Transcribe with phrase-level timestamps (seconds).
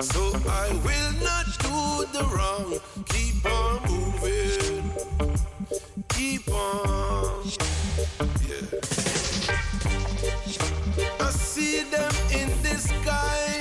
[0.00, 2.78] So I will not do the wrong.
[3.06, 4.92] Keep on moving.
[6.10, 7.44] Keep on.
[8.46, 8.78] Yeah.
[11.20, 13.58] I see them in the sky.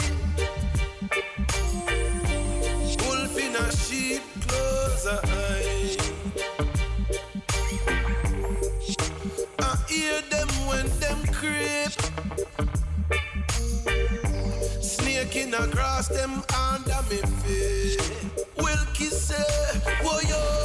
[3.04, 5.98] Wolf in a sheep close eye.
[9.60, 11.97] I hear them when them creep.
[15.48, 18.02] Snake in a grass, them under me feet.
[18.58, 20.57] Wilkie eh, say, whoa yo,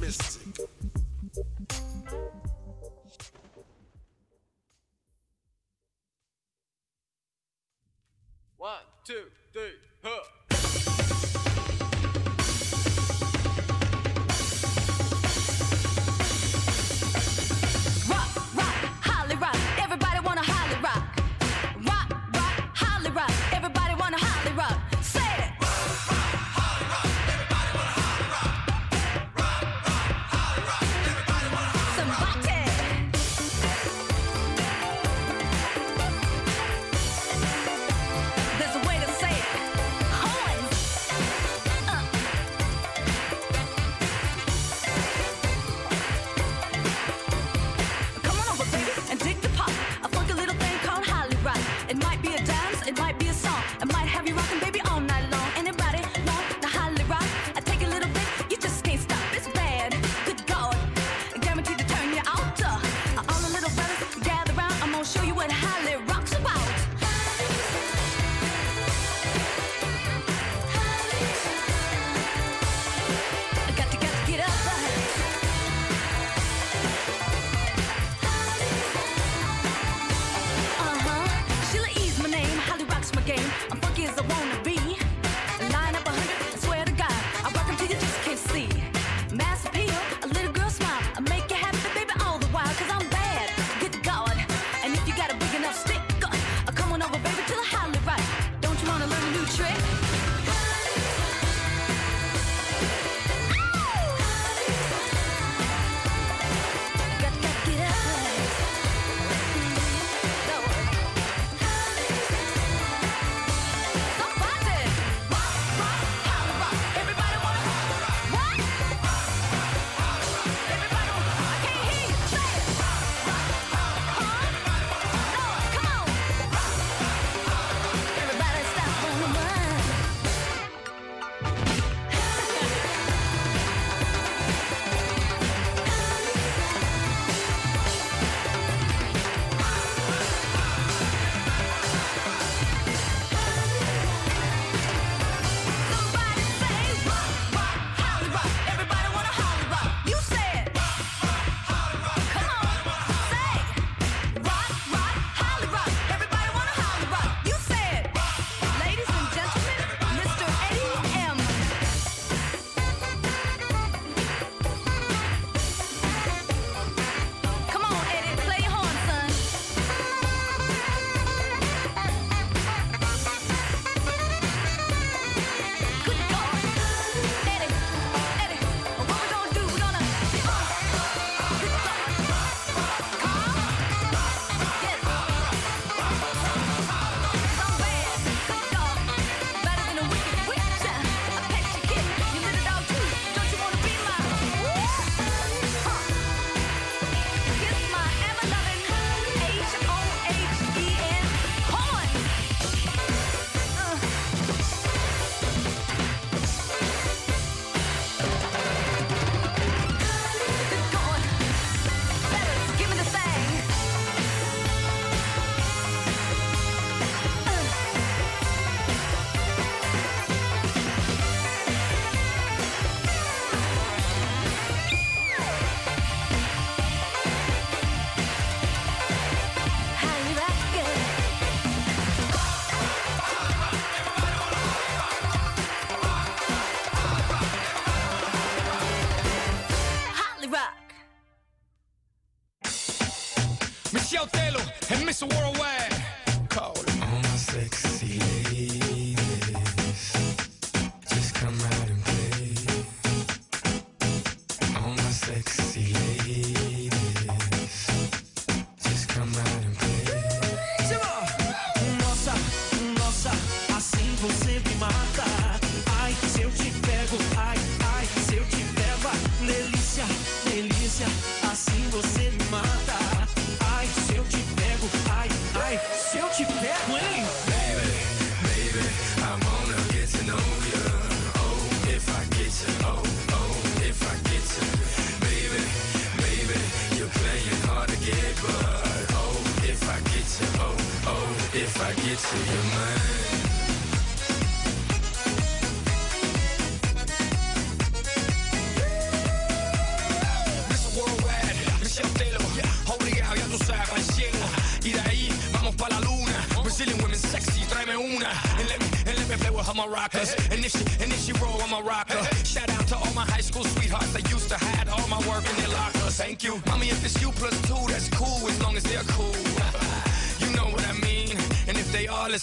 [0.00, 0.68] Mistic.
[8.56, 8.72] One,
[9.04, 9.24] two,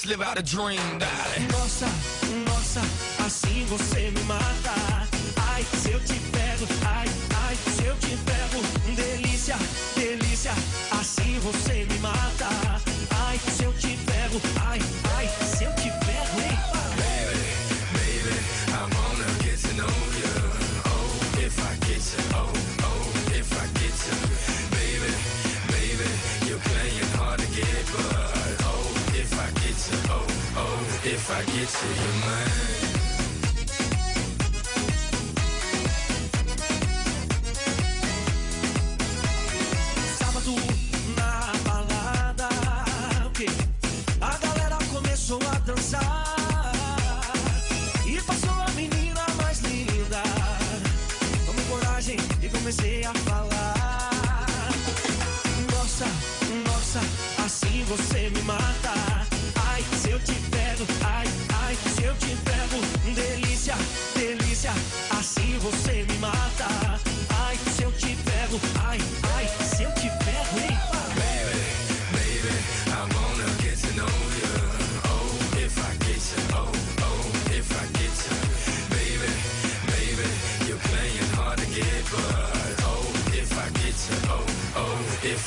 [0.08, 2.05] live out a dream, darling.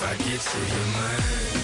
[0.01, 1.58] if I get to your mind.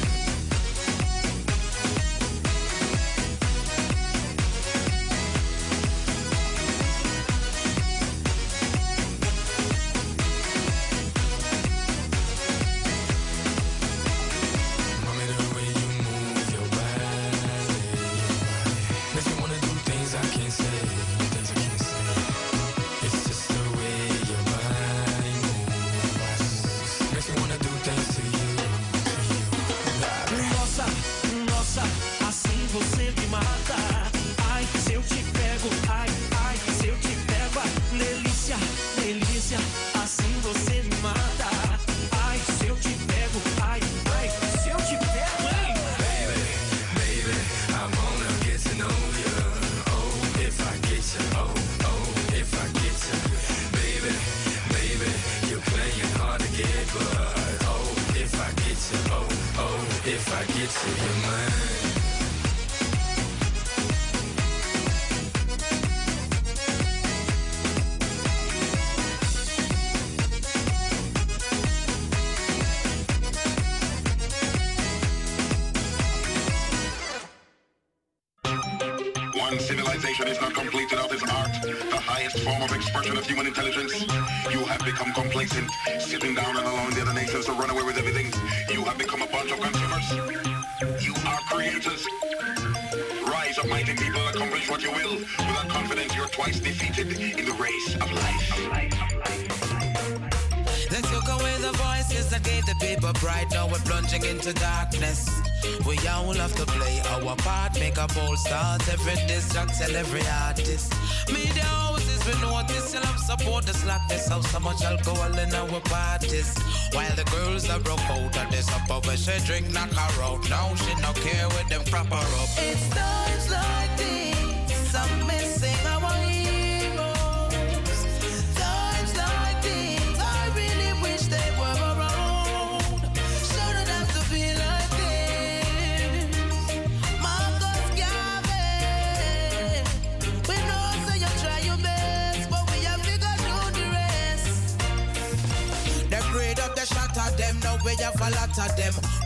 [108.14, 108.80] cold start.
[108.88, 110.92] Every distract, tell every artist.
[111.28, 115.80] Media houses, we notice, still I'm support the slackness of so much alcohol in our
[115.80, 116.56] parties.
[116.92, 120.48] While the girls are broke out of this upper, but she drink knock her out.
[120.48, 122.50] Now she no care with them proper up.
[122.56, 123.23] It's the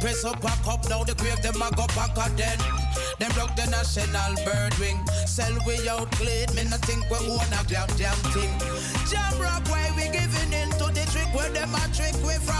[0.00, 2.58] Press up, back up, now the grave, them a go back again.
[3.18, 5.04] Them broke the national bird wing.
[5.26, 8.52] Sell we out clean, me nothing we own a damn damn thing.
[9.10, 12.57] Jam rock, why we giving in to the trick where them a trick we from?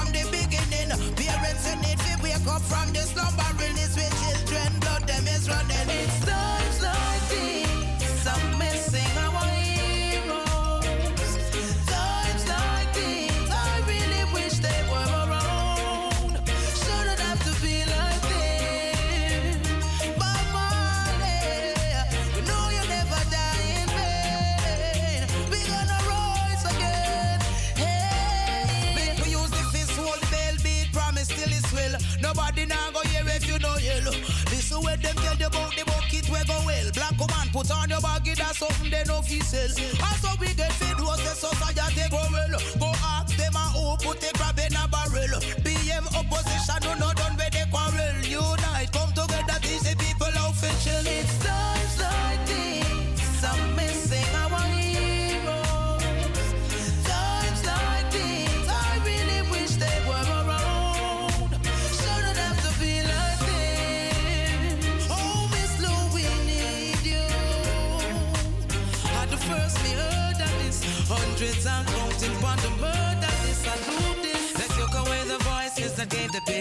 [40.18, 40.57] so we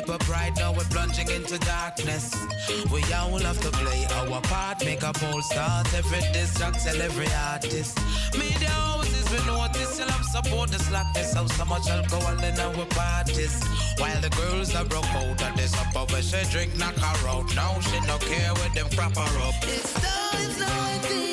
[0.10, 2.36] up right now, we're plunging into darkness.
[2.92, 5.94] We all have to play our part, make a bold start.
[5.94, 7.98] Every district, tell every artist.
[8.34, 11.36] Media houses, we notice, You I'm this like this.
[11.36, 13.62] of so much alcohol in our parties.
[13.98, 17.54] While the girls are broke out and they supper, but she drink knock her out.
[17.56, 19.56] Now she no care with them proper up.
[19.64, 21.27] It's time, it's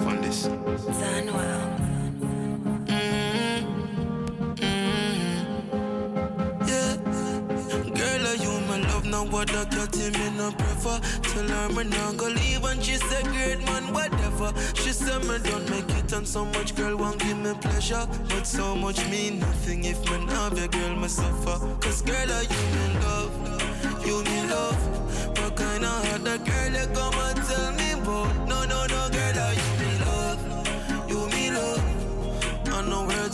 [0.00, 0.48] my feelings on this.
[0.48, 1.54] Mm-hmm.
[7.94, 9.04] Girl, are you my love?
[9.32, 11.00] What I got him in a prefer.
[11.22, 14.52] Tell her me not go leave and she said great man, whatever.
[14.74, 18.06] She said me don't make it and so much girl won't give me pleasure.
[18.28, 21.58] But so much mean nothing if me not your girl me suffer.
[21.80, 24.06] Cause girl, are you me love?
[24.06, 25.38] You me love.
[25.38, 28.33] What kind of hard that girl you come and tell me about?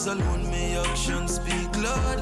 [0.06, 2.18] Words alone, my actions speak loud.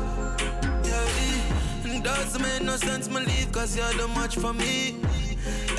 [0.84, 1.96] Yeah, eh.
[1.96, 4.96] it doesn't make no sense me leave cause you're the match for me.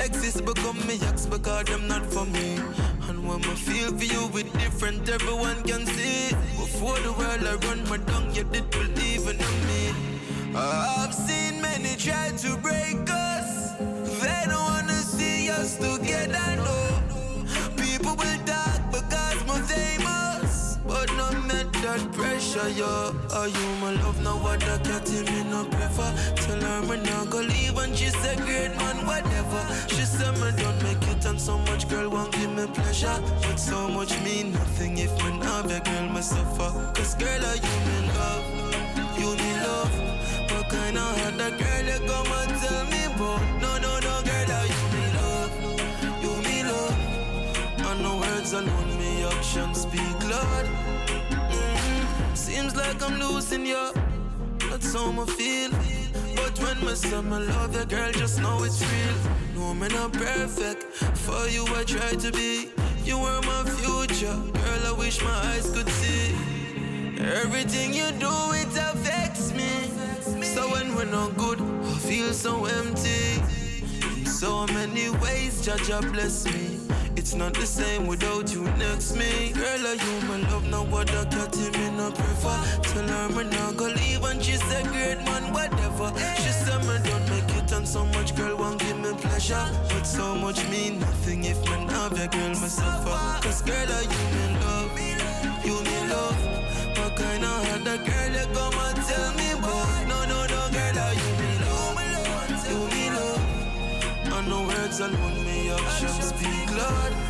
[0.00, 2.58] Exist become me ex because them not for me.
[3.08, 6.28] And when I feel for you with different, everyone can see.
[6.56, 9.92] Before the world I run my tongue, you did believe in me.
[10.54, 13.72] I've seen many try to break us.
[14.22, 16.99] They don't wanna see us together, no.
[22.50, 23.14] Pressure, yo.
[23.34, 24.22] Are you my love?
[24.22, 26.12] Now what I cat in no prefer.
[26.36, 29.62] Tell her me not go leave and she said great man, whatever.
[29.88, 33.18] She said me don't make it and so much girl won't give me pleasure.
[33.42, 36.70] But so much mean nothing if me not be girl me suffer.
[36.94, 38.46] Cause girl are you me love,
[39.18, 39.94] you me love.
[40.50, 43.42] What kind of hard that girl you come and tell me about?
[43.62, 45.54] No, no, no, girl are you me love,
[46.22, 46.98] you me love.
[47.86, 50.89] And no words alone, me actions speak loud.
[52.52, 53.92] Seems like I'm losing you.
[54.68, 55.70] That's how I feel.
[56.34, 59.18] But when me say me love you, girl, just know it's real.
[59.54, 60.82] No, me not perfect.
[61.24, 62.70] For you, I try to be.
[63.04, 64.34] You were my future,
[64.64, 64.82] girl.
[64.84, 66.34] I wish my eyes could see.
[67.40, 69.70] Everything you do, it affects me.
[70.42, 73.40] So when we're not good, I feel so empty.
[74.18, 76.80] In so many ways, Judge, bless me.
[77.20, 79.52] It's not the same without you next me.
[79.52, 80.66] Girl, are you my love?
[80.70, 82.58] Now what I got him in a prefer.
[82.80, 86.08] Tell her me not go leave and she said great man, whatever.
[86.40, 89.68] She said me don't make it and so much girl won't give me pleasure.
[89.90, 93.20] But so much mean nothing if me not have your girl me suffer.
[93.44, 94.98] Cause girl, are you me love?
[95.68, 96.40] You me love.
[96.96, 98.48] What kind of that girl you
[98.86, 100.08] and tell me about?
[100.08, 102.00] No, no, no, girl, are you me love?
[102.70, 104.38] You me love.
[104.38, 105.39] And no words alone, me
[105.88, 107.29] speak loud.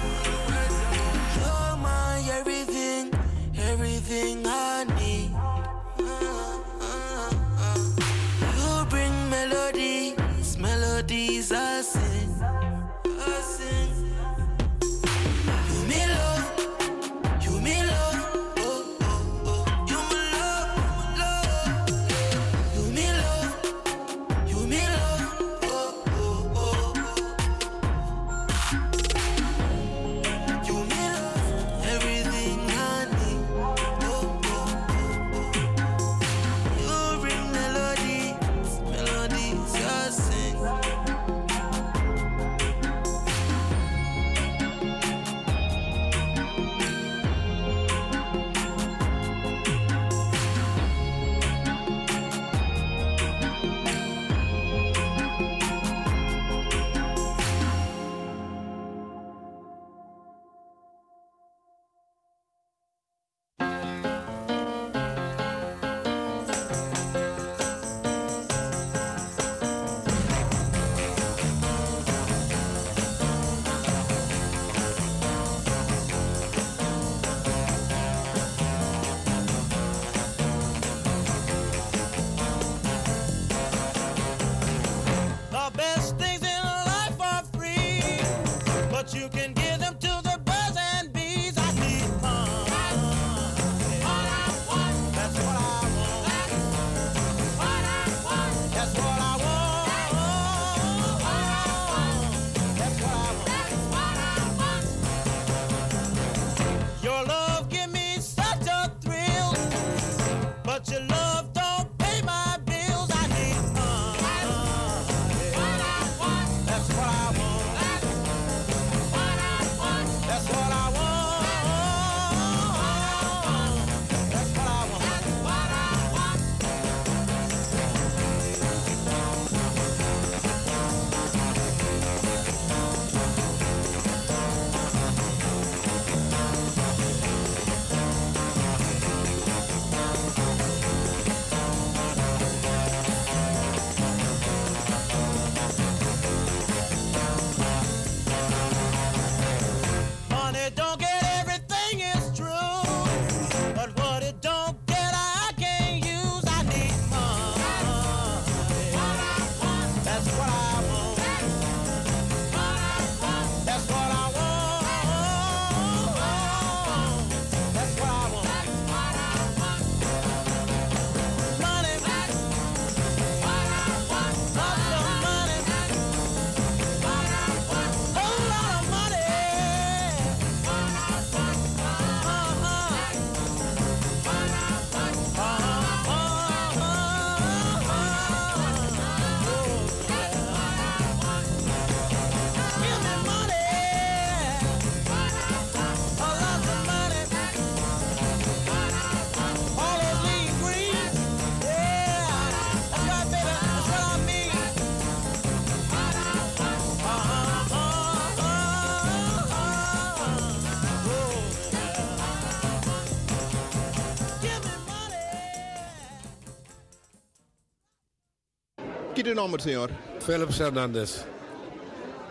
[219.30, 219.92] De nombre, senhor.
[220.26, 221.24] Philip Hernandez.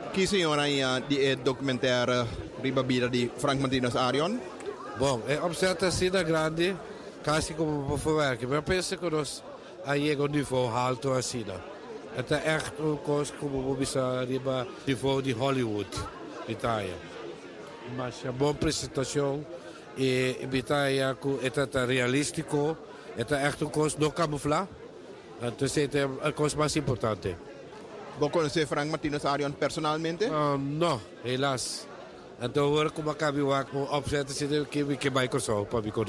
[0.09, 2.27] Aqui, senhor, aí uh, die uh, documentaire
[2.61, 4.37] Ribabira di Frank Martinez Arion.
[4.97, 6.75] Bom, é observa assim da grande,
[7.23, 8.49] quase como para verwerken.
[8.49, 9.41] Maar penso que nós
[9.85, 11.45] aí é um nível alto assim.
[12.17, 15.97] Het is echt een kost como bisa riba nível de Hollywood,
[16.49, 16.95] Itália.
[17.95, 19.45] Mas é boa apresentação
[19.97, 22.77] e Itália é realístico,
[23.15, 24.11] é echt een kost não
[25.41, 27.35] Entonces esta es la cosa más importante.
[28.19, 30.29] ¿Vos conhece a Frank Martínez Arión personalmente?
[30.29, 31.57] Uh, no, Então
[32.41, 35.11] En toen hoor ik hem elkaar weer waar que que opzetten, zit ik een keer
[35.11, 36.05] bij Microsoft, op ik kon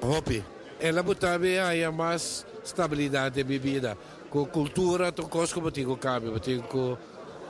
[0.00, 0.44] Hopi.
[0.78, 3.96] Ela botava aí a mais estabilidade de vida,
[4.30, 6.96] Com cultura, tu coisas como tem que eu tenho que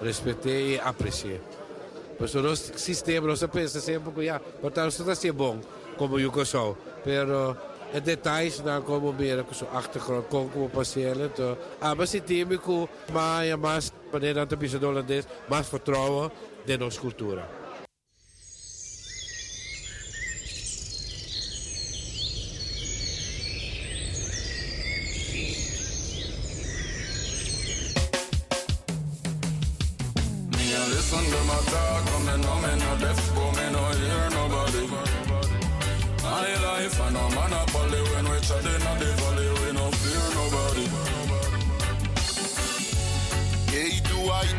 [0.01, 1.41] respeitar e apreciar.
[2.17, 5.61] Porque o nosso sistema, nossa pensa sempre que, ah, portanto, está ser bom,
[5.97, 6.77] como o Yucosol.
[7.05, 7.57] Pero
[7.93, 11.27] en detalhes dan como mira com sua achtergrond kon como passeren.
[11.27, 16.31] Então, ah, mas se time com mais, mais maneira de maar vertrouwen
[16.67, 17.58] in onze cultura.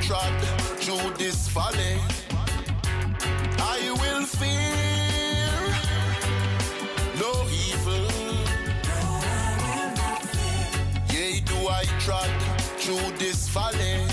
[0.10, 0.42] Trod
[0.82, 2.02] through this valley?
[3.60, 5.54] I will fear
[7.22, 7.32] no
[7.68, 8.08] evil.
[11.14, 12.32] Yea, do I trod
[12.80, 14.09] through this valley?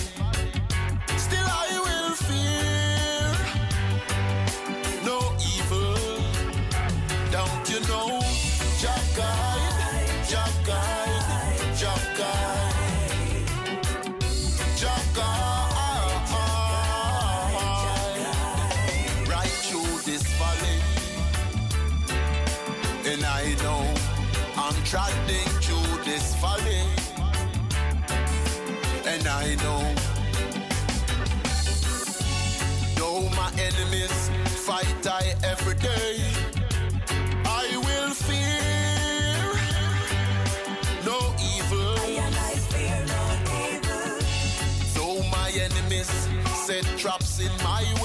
[34.77, 36.17] Fight I every day,
[37.45, 38.61] I will fear
[41.05, 41.19] no
[41.53, 41.97] evil.
[44.95, 46.11] Though my enemies
[46.67, 47.96] set traps in my way,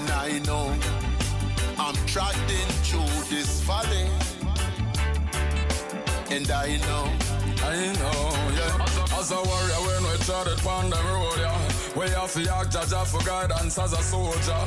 [0.00, 0.74] and I know
[1.78, 4.08] I'm trotting through this valley,
[6.30, 7.06] and I know,
[7.64, 8.20] I know,
[8.58, 9.18] yeah.
[9.18, 11.72] As a, warrior, when we charted on the road, yeah.
[11.96, 14.62] We have to act Jah Jah for guidance as a soldier.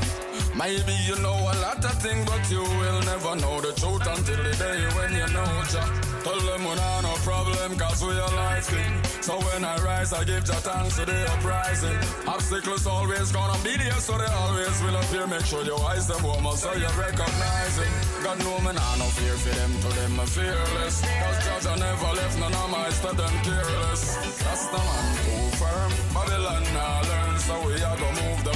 [0.55, 4.43] Maybe you know a lot of things, but you will never know the truth until
[4.43, 6.12] the day when you know Jah.
[6.23, 8.93] Tell them we not no problem, cause we are king.
[9.21, 11.99] So when I rise, I give Jah thanks to the uprising.
[12.27, 15.27] Obstacles always gonna be there, so they always will appear.
[15.27, 17.91] Make sure your eyes them warm so you recognize it.
[18.23, 21.01] God know me nah no fear for them, to them I'm fearless.
[21.01, 24.15] Cause Jah Jah never left none of my stuff them careless.
[24.43, 28.52] That's the man too firm, Babylon nah learn, so we are gonna move them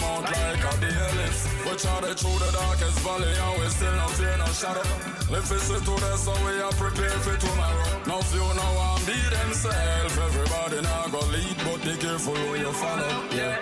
[1.28, 1.48] lips.
[1.66, 4.88] We charted through the darkest valley and we still no fear no shadow.
[5.32, 7.88] Live it to this, so we are prepared for tomorrow.
[8.08, 10.18] No few no one be themselves.
[10.18, 13.12] Everybody now go lead, but be careful who you follow.
[13.32, 13.58] Yeah.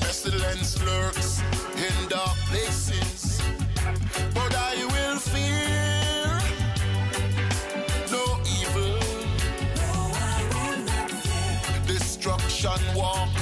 [0.00, 1.42] pestilence lurks
[1.76, 3.42] in dark places,
[4.34, 6.38] but I will fear
[8.14, 8.24] no
[8.58, 8.98] evil.
[11.86, 13.41] Destruction walk with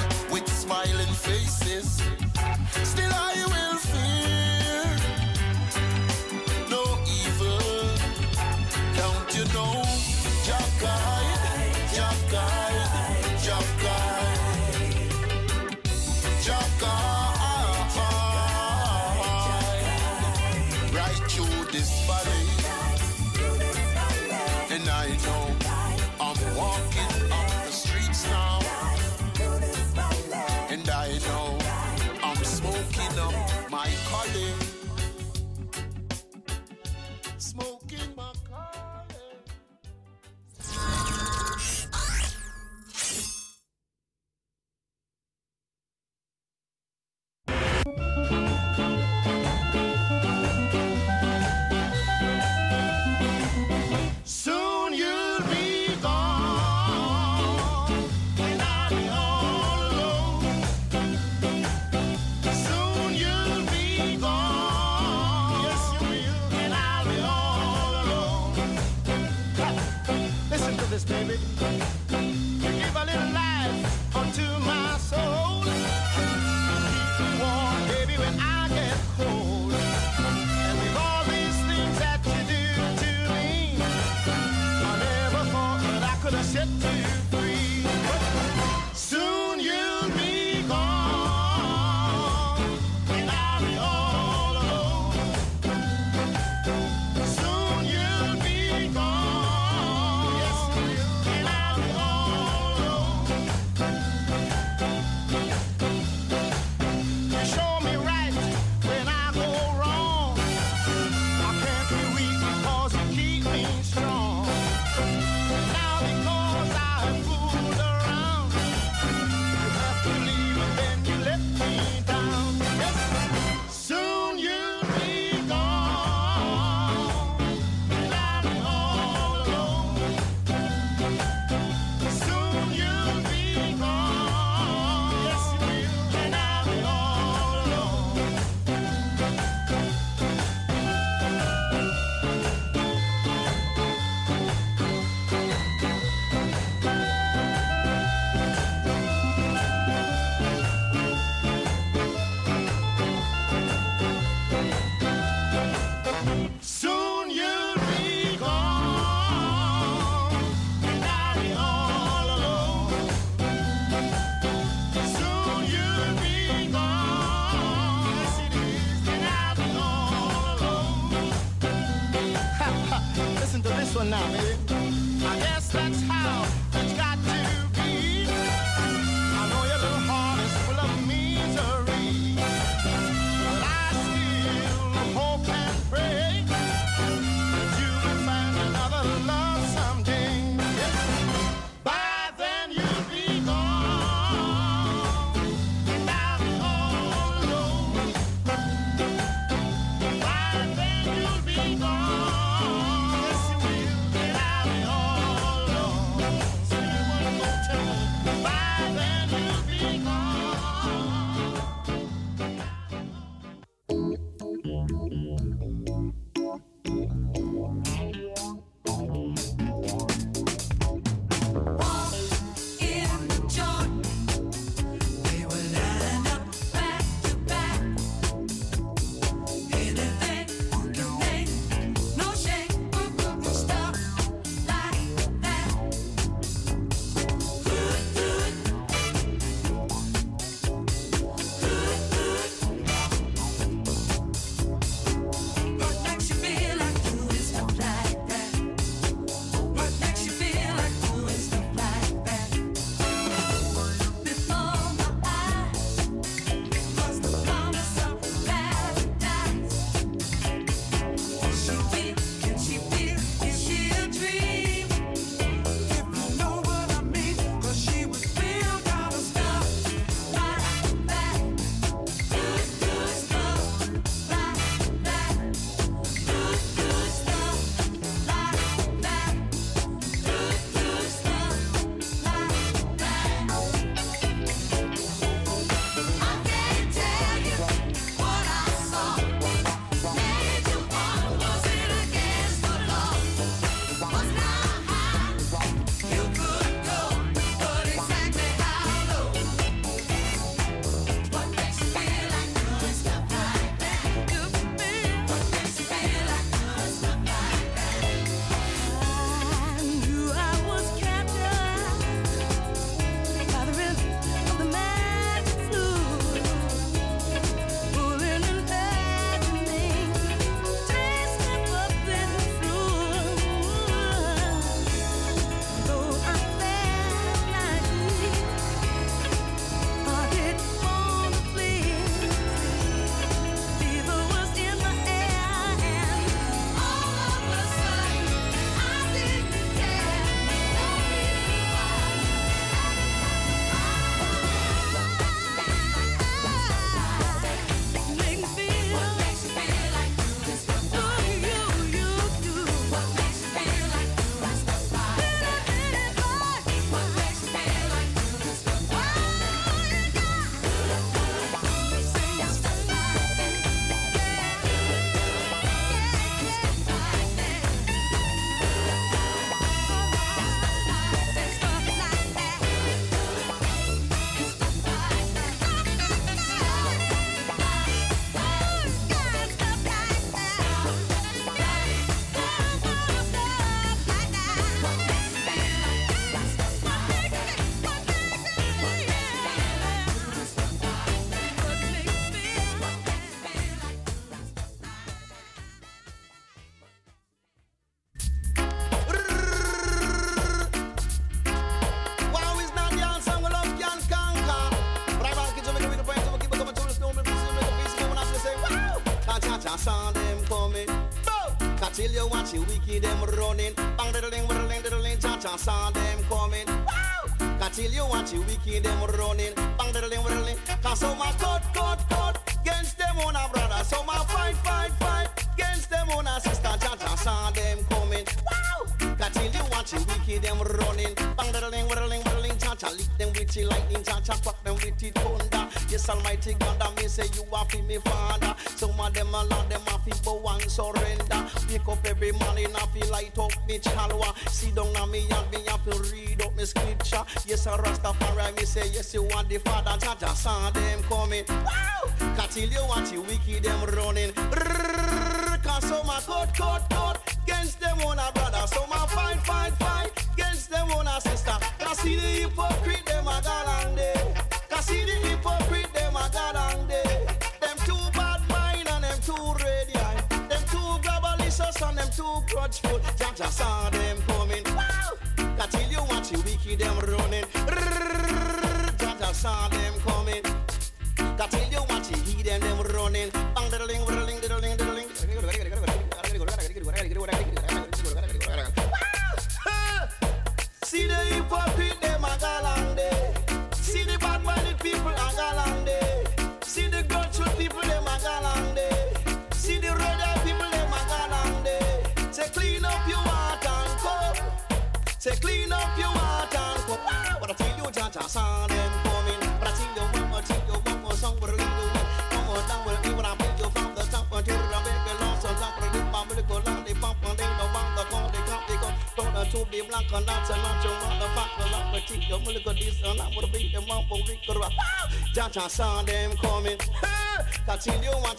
[450.41, 451.45] saw them coming.
[451.49, 452.09] Wow!
[452.35, 453.85] Catilio, what you wicked, them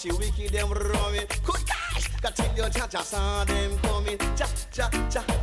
[0.02, 1.28] she wicked, them run it.
[1.44, 4.18] Good gosh, I tell cha cha saw them coming.
[4.34, 5.41] Cha cha cha.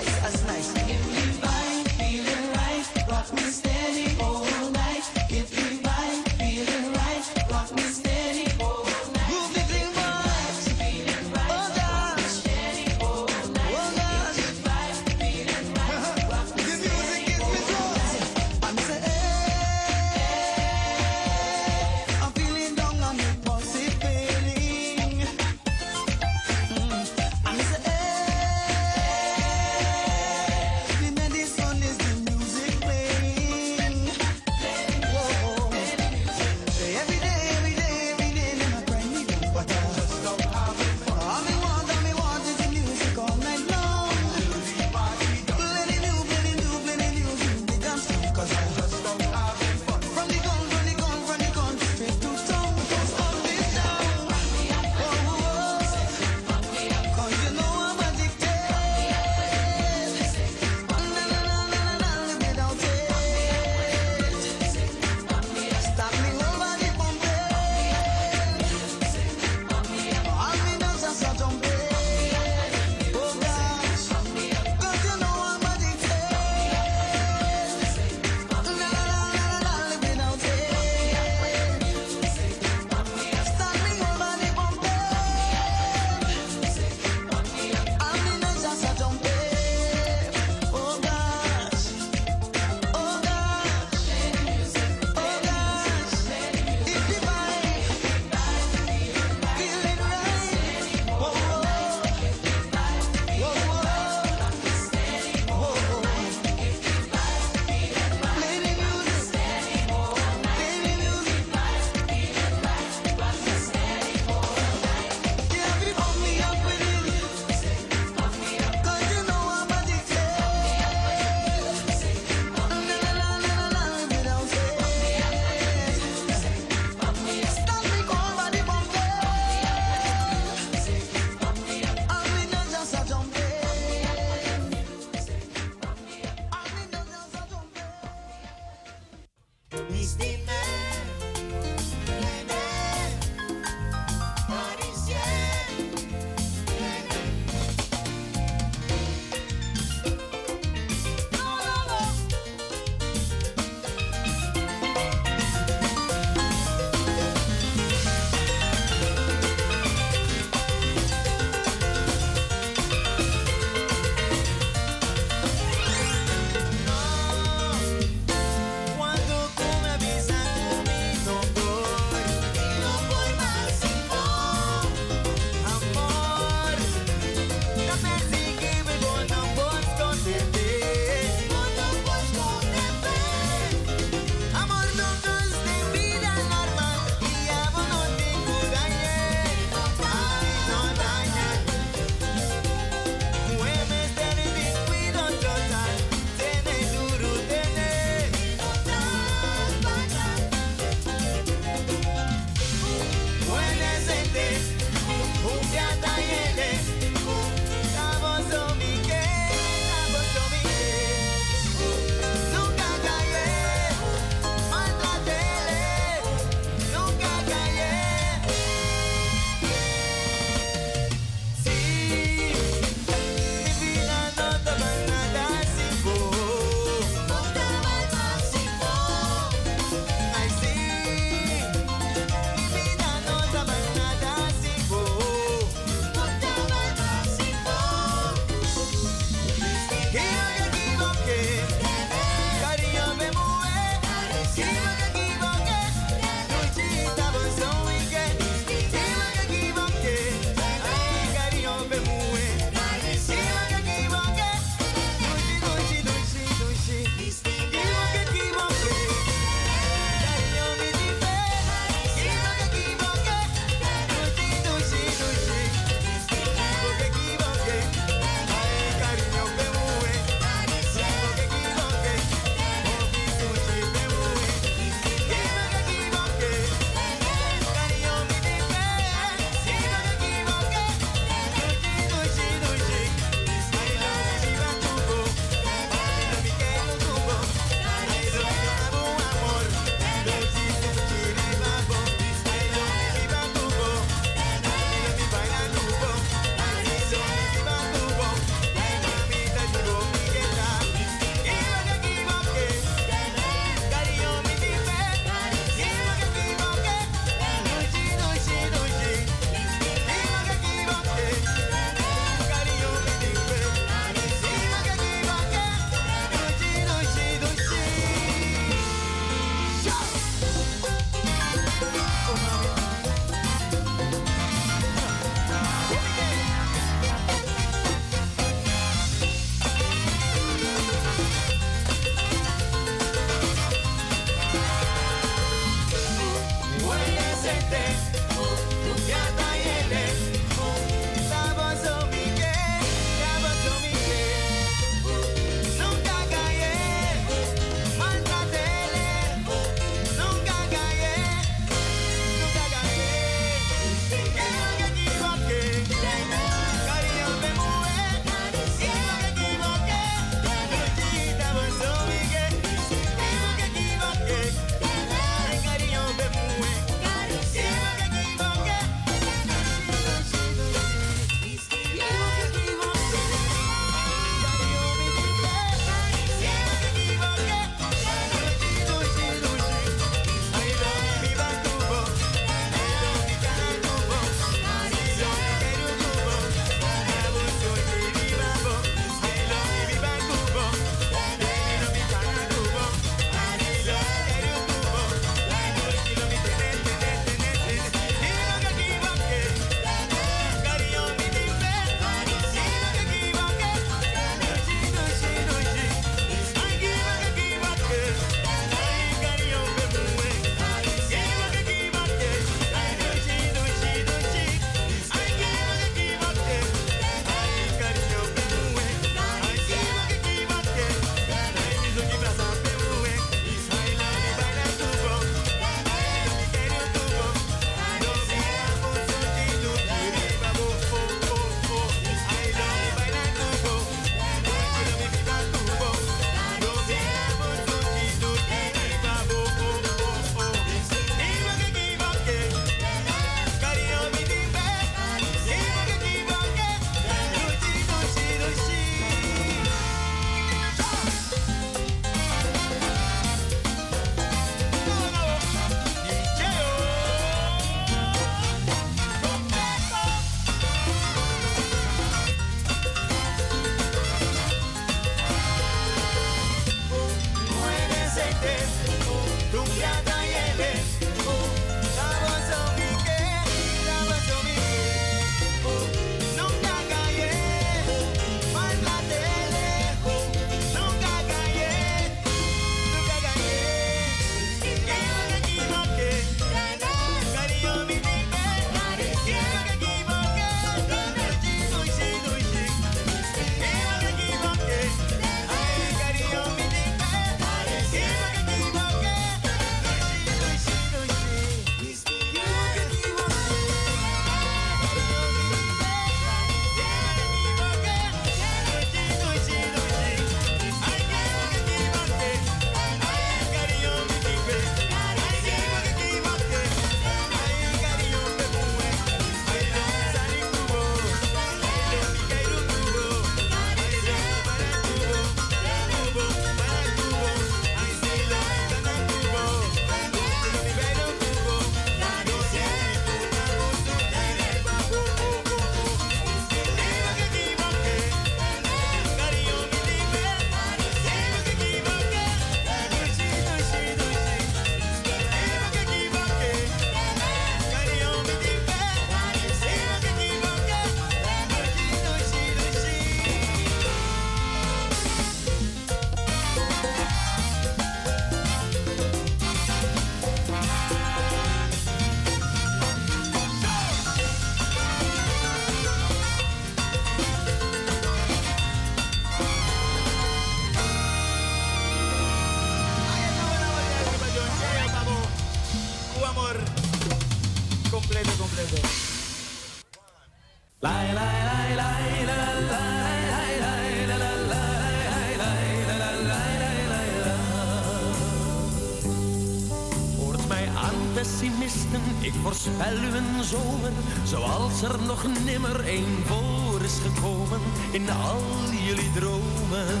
[592.42, 593.92] Voorspel u een zomer
[594.24, 597.60] zoals er nog nimmer een voor is gekomen
[597.90, 598.42] in al
[598.86, 600.00] jullie dromen.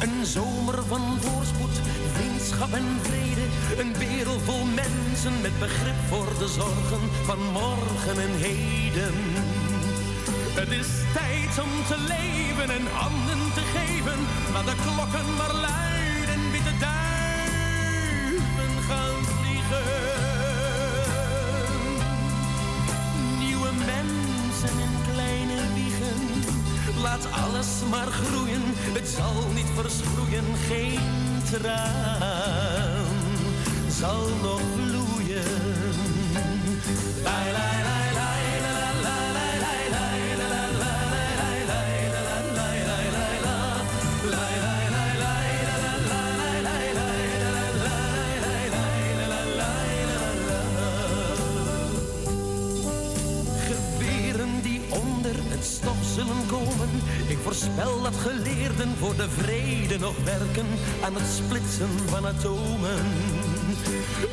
[0.00, 1.80] Een zomer van voorspoed,
[2.12, 3.46] vriendschap en vrede.
[3.78, 9.14] Een wereld vol mensen met begrip voor de zorgen van morgen en heden.
[10.60, 14.18] Het is tijd om te leven en handen te geven.
[14.52, 15.95] Laat de klokken maar luiden,
[27.16, 28.62] Laat alles maar groeien,
[28.92, 30.44] het zal niet verschroeien.
[30.68, 31.00] Geen
[31.50, 33.04] traan
[33.88, 35.44] zal nog vloeien.
[37.22, 37.75] Lai,
[57.46, 60.66] voorspel dat geleerden voor de vrede nog werken
[61.04, 63.04] aan het splitsen van atomen.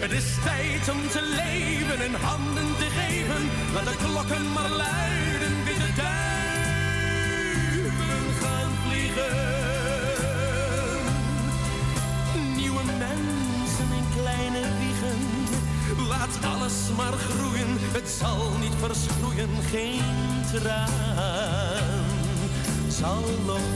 [0.03, 3.49] Het is tijd om te leven en handen te geven.
[3.73, 6.25] Laat de klokken maar luiden, witte duiven
[8.41, 9.35] gaan vliegen.
[12.55, 15.21] Nieuwe mensen in kleine wiegen.
[16.07, 19.49] Laat alles maar groeien, het zal niet verschroeien.
[19.71, 20.03] Geen
[20.51, 21.82] traan
[22.93, 23.73] zal nog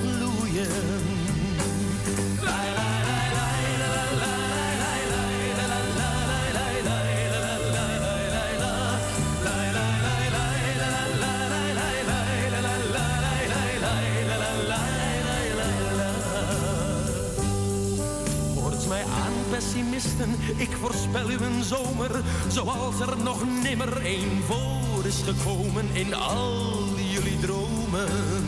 [18.87, 20.35] mij aan pessimisten.
[20.55, 22.11] Ik voorspel u een zomer,
[22.47, 28.46] zoals er nog nimmer één voor is gekomen in al jullie dromen.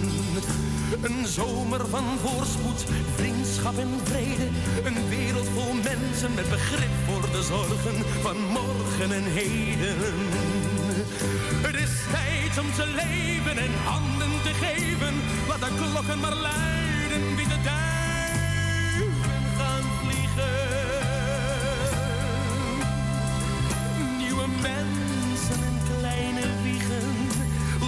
[1.01, 2.85] Een zomer van voorspoed,
[3.15, 4.47] vriendschap en vrede.
[4.83, 9.95] Een wereld vol mensen met begrip voor de zorgen van morgen en heden.
[11.61, 15.13] Het is tijd om te leven en handen te geven.
[15.47, 19.13] Laat de klokken maar luiden, wie de duiven
[19.57, 20.57] gaan vliegen.
[24.17, 27.07] Nieuwe mensen en kleine wiegen.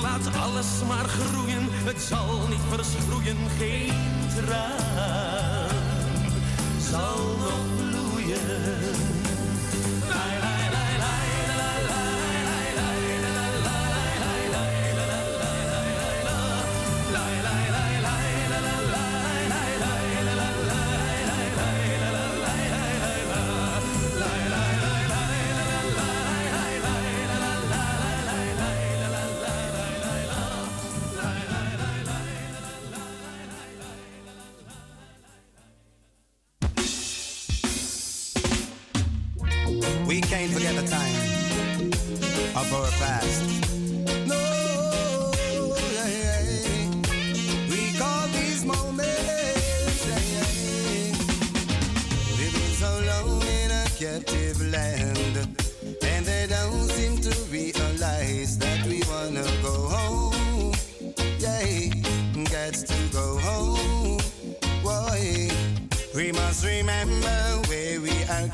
[0.02, 1.51] Laat alles maar groeien,
[1.84, 3.38] het zal niet verschroeien.
[3.58, 3.94] Geen
[4.36, 5.70] traan
[6.92, 9.11] zal nog vloeien.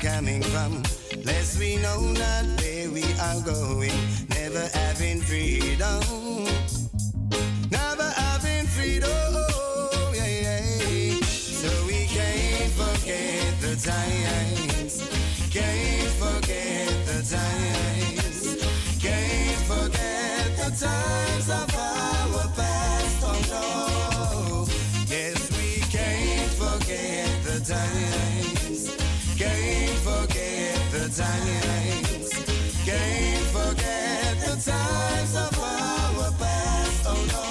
[0.00, 0.82] Coming from.
[1.24, 3.92] Lest we know not where we are going,
[4.28, 6.02] never having freedom.
[7.70, 9.34] Never having freedom,
[10.14, 11.20] yeah, yeah.
[11.22, 15.02] So we can't forget the times.
[15.50, 18.38] Can't forget the times.
[19.02, 21.67] Can't forget the times of
[34.68, 37.44] times of our past, oh no.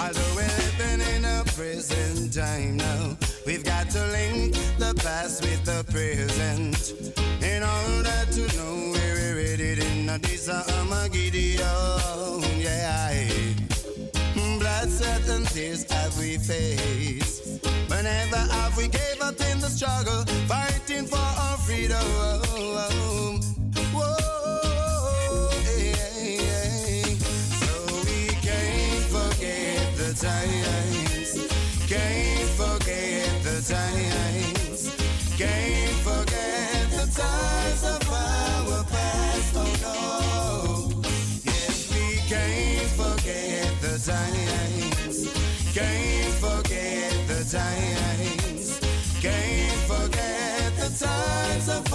[0.00, 3.16] Although we're living in a present time now,
[3.46, 6.76] we've got to link the past with the present
[7.42, 11.58] in order to know we're headed in Armageddon.
[12.60, 12.88] Yeah,
[15.30, 15.84] and tears
[16.18, 17.64] we faced.
[17.88, 21.98] Whenever have we gave up in the struggle, fighting for our freedom.
[23.92, 24.37] Whoa,
[33.62, 34.94] times.
[35.36, 39.54] Can't forget the times of our past.
[39.56, 41.02] Oh no.
[41.44, 45.26] Yes, we can't forget the times.
[45.74, 48.80] Can't forget the times.
[49.20, 51.87] Can't forget the times of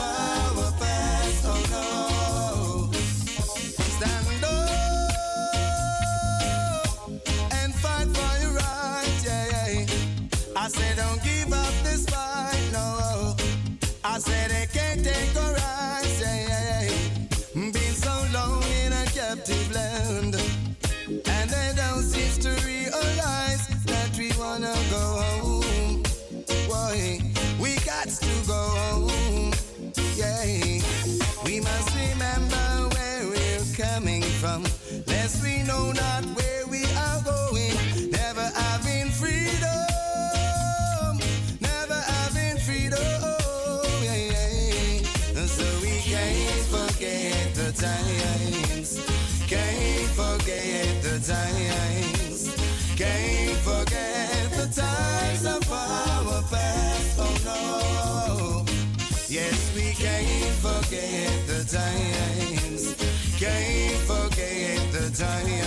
[65.24, 65.63] tiny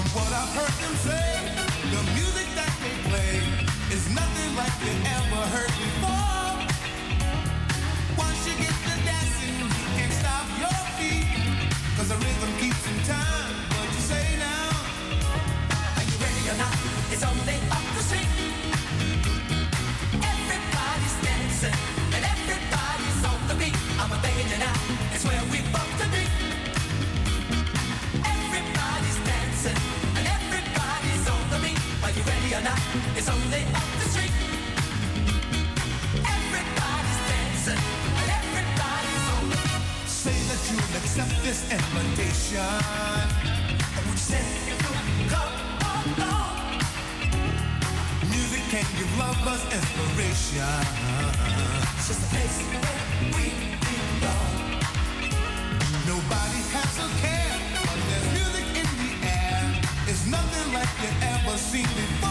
[0.00, 2.39] From what I've heard them say, the music.
[41.20, 42.60] accept this invitation.
[43.96, 45.54] Would you say you could come
[46.16, 46.80] along?
[48.30, 50.84] Music can give lovers inspiration.
[51.96, 53.04] It's just a place where
[53.36, 53.46] we
[53.84, 54.80] belong.
[56.06, 59.62] Nobody has a care, but there's music in the air.
[60.08, 62.29] It's nothing like you ever seen before.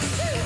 [0.00, 0.36] Yeah.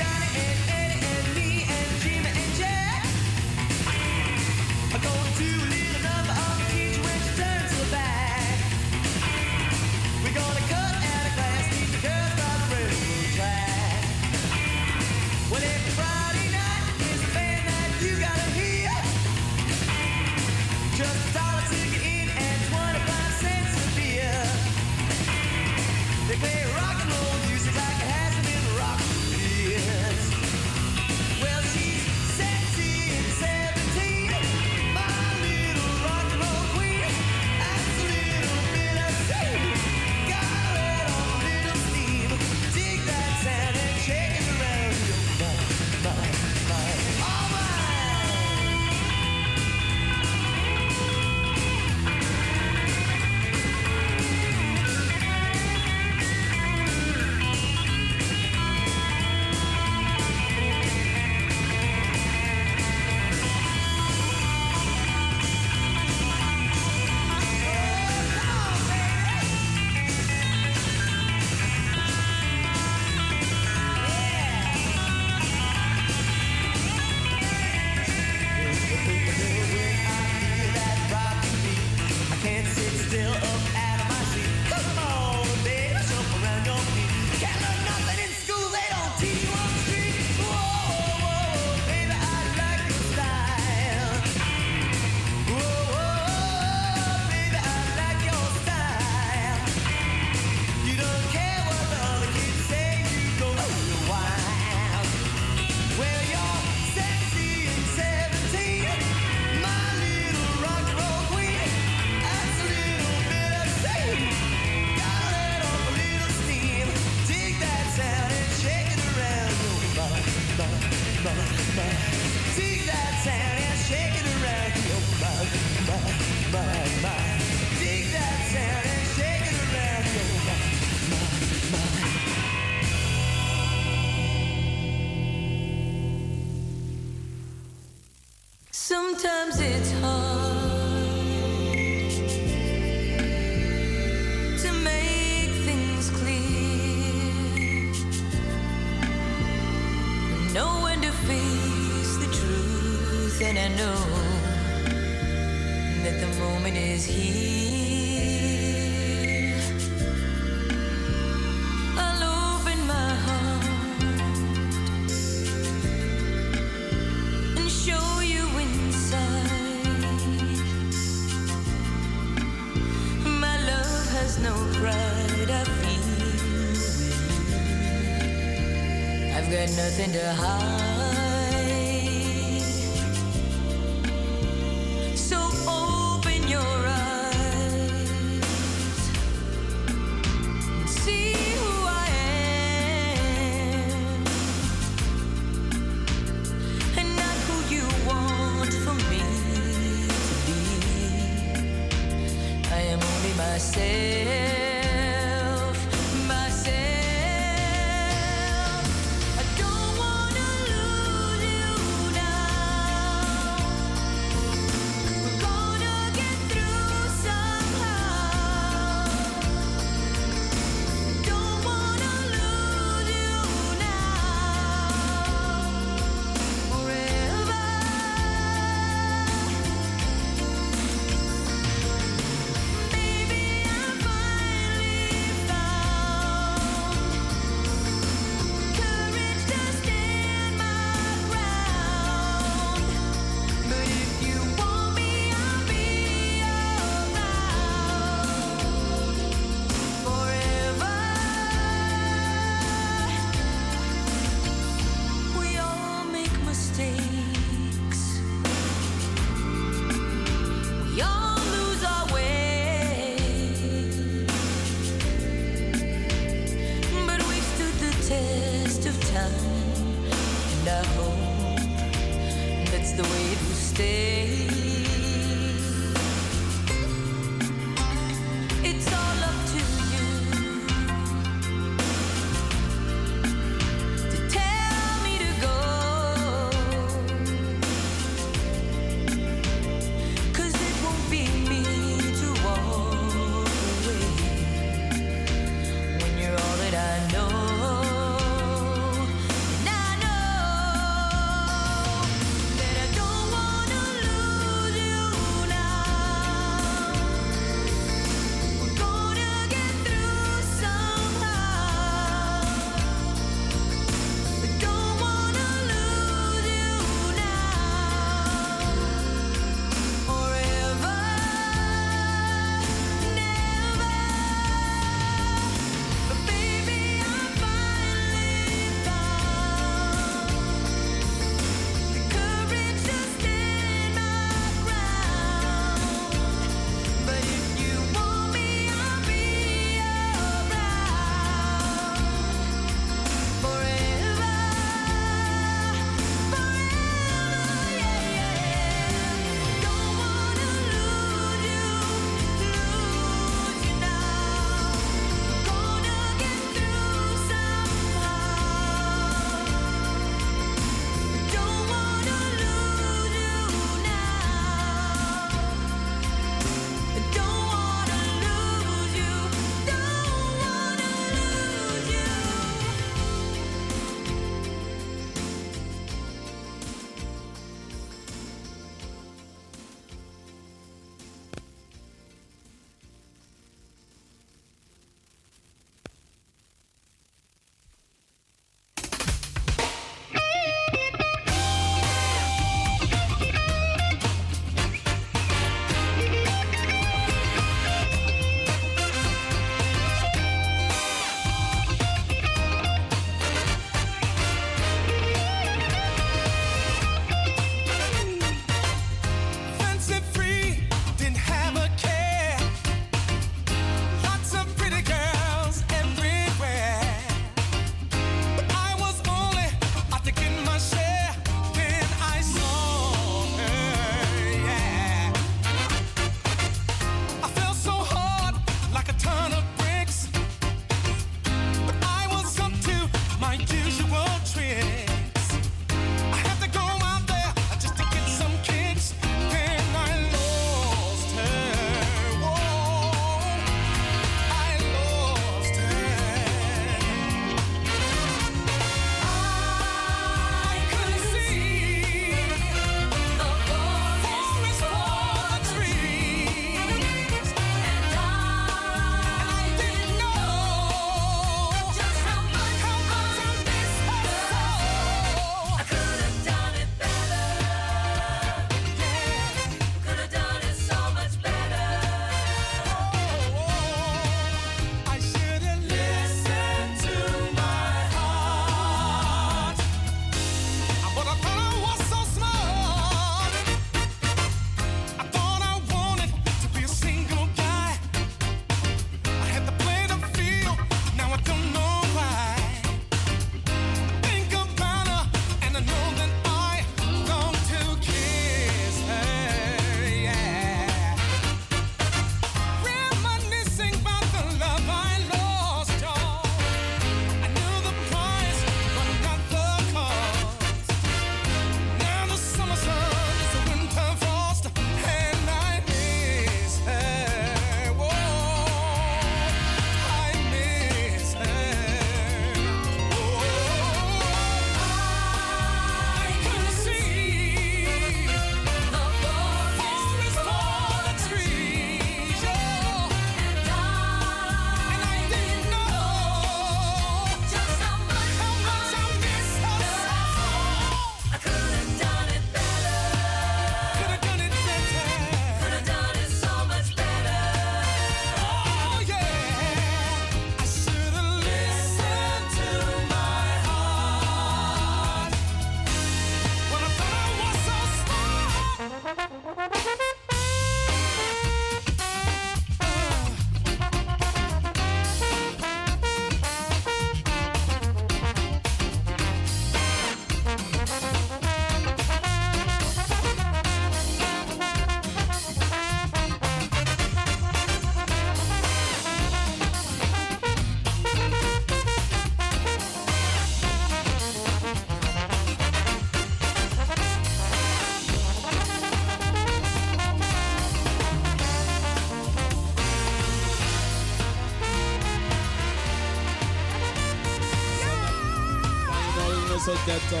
[599.44, 600.00] so ghetto.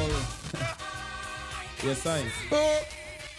[1.84, 2.24] yes, I.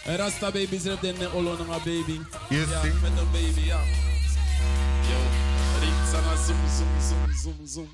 [0.05, 2.21] Eh, Rasta baby zit in de olo ng baby.
[2.49, 2.93] Yes, see.
[3.01, 3.79] met een baby, ja.
[5.09, 5.19] Yo,
[6.11, 7.89] ze naar zoom, zoom, zoom, zoom, zoom.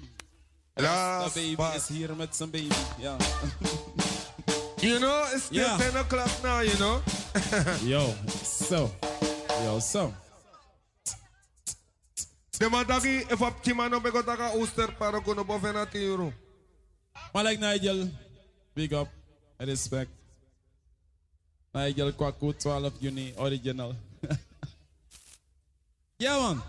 [0.73, 1.75] Rasta Last baby part.
[1.75, 3.15] is hier met zijn baby, ja.
[4.81, 5.77] You know, it's still Yeah.
[5.77, 7.01] 10 o'clock now, you know?
[7.91, 8.13] Yo,
[8.43, 8.89] so.
[9.63, 10.13] Yo, so.
[12.57, 15.85] De mataki, if op Chimano bego taka ooster para kuno boven na
[17.33, 17.43] tiro.
[17.43, 18.09] Like Nigel,
[18.75, 19.07] big up,
[19.59, 20.11] I respect.
[21.73, 23.95] Nigel Kwaku 12 Uni, original.
[26.19, 26.61] yeah, man.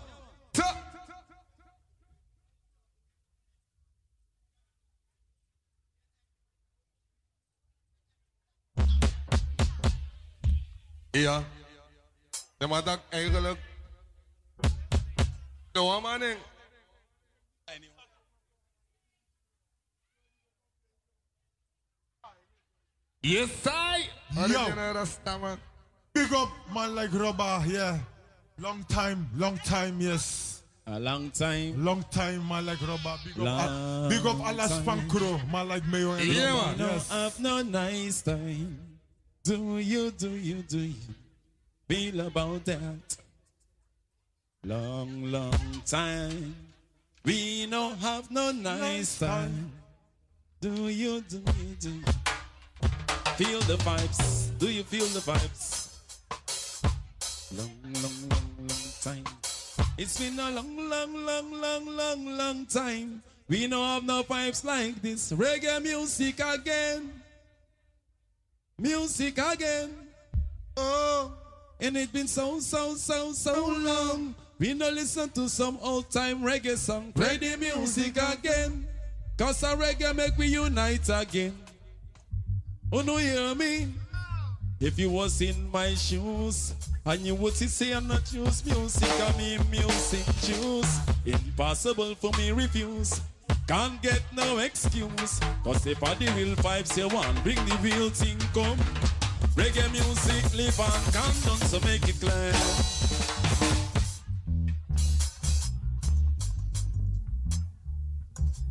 [11.13, 11.43] Ja.
[12.57, 13.59] De matak eigenlijk.
[15.73, 16.37] No, maning.
[23.23, 24.03] Yes, I.
[24.35, 25.57] Man.
[26.13, 27.97] Big up man like Robber, yeah.
[28.59, 30.61] Long time, long time, yes.
[30.85, 31.83] A long time.
[31.83, 33.15] Long time, man like Robber.
[33.23, 35.51] Big up, Long big up Alas time.
[35.51, 36.77] Man like Mayo and Robber.
[36.77, 37.09] No, Yes.
[37.11, 38.77] have no nice time.
[39.43, 40.93] Do you, do you, do you
[41.87, 43.17] feel about that?
[44.65, 46.55] Long, long time.
[47.25, 49.71] We no have no nice time.
[50.61, 52.03] Do you, do you, do you
[53.37, 54.57] feel the vibes?
[54.59, 55.95] Do you feel the vibes?
[57.57, 59.23] Long, long, long, long time.
[59.97, 63.23] It's been a long, long, long, long, long, long time.
[63.47, 65.31] We no have no vibes like this.
[65.31, 67.11] Reggae music again.
[68.79, 69.91] Music again.
[70.75, 71.33] Oh,
[71.79, 74.35] and it's been so, so, so, so long.
[74.59, 77.11] We no listen to some old time reggae song.
[77.13, 78.87] Play the music again.
[79.37, 81.62] Cause a reggae make we unite again.
[82.95, 83.87] Oh, no, hear me?
[84.79, 89.35] If you was in my shoes, and you would say I'm not choose music, I
[89.35, 90.99] mean music choose.
[91.25, 93.19] Impossible for me refuse.
[93.67, 95.39] Can't get no excuse.
[95.63, 98.77] Cause if I the real vibes you want, bring the real thing come.
[99.55, 103.02] Reggae music live and come so make it clear.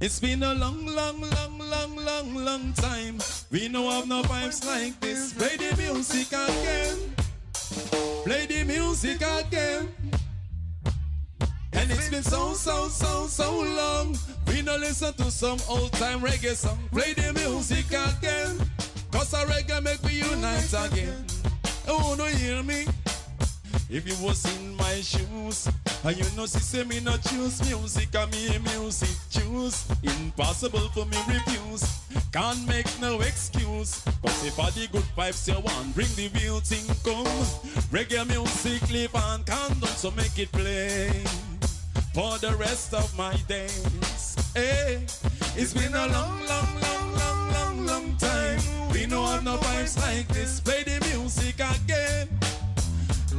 [0.02, 3.18] It's been a long, long, long, long, long, long time.
[3.52, 5.32] We know have no vibes like this.
[5.32, 6.98] Play the music again.
[8.24, 9.88] Play the music again.
[11.74, 14.18] And it's been so, so, so, so long.
[14.48, 16.80] We no listen to some old time reggae song.
[16.90, 18.58] Play the music again.
[19.12, 21.24] Cause a reggae make we unite again.
[21.86, 22.86] Oh, no, hear me?
[23.94, 25.68] If you was in my shoes,
[26.02, 29.84] and you know, she say me not choose music, I me music choose.
[30.02, 31.84] Impossible for me refuse.
[32.32, 34.00] Can't make no excuse.
[34.24, 37.26] Cause if I the good vibes you want, bring the real thing come.
[37.92, 41.10] Reggae music live and can done, so make it play
[42.14, 44.36] for the rest of my days.
[44.54, 45.04] Hey,
[45.54, 48.58] it's been a long, long, long, long, long, long time.
[48.90, 50.60] We know have no vibes like this.
[50.60, 52.41] Play the music again.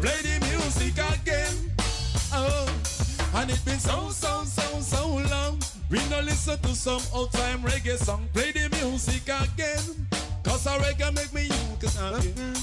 [0.04, 1.72] Play the music again.
[2.34, 2.68] Oh,
[3.36, 5.62] and it's been so, so, so, so long.
[5.90, 8.28] We no listen to some old time reggae song.
[8.34, 10.06] Play the music again.
[10.44, 12.54] Cause a reggae make me you again.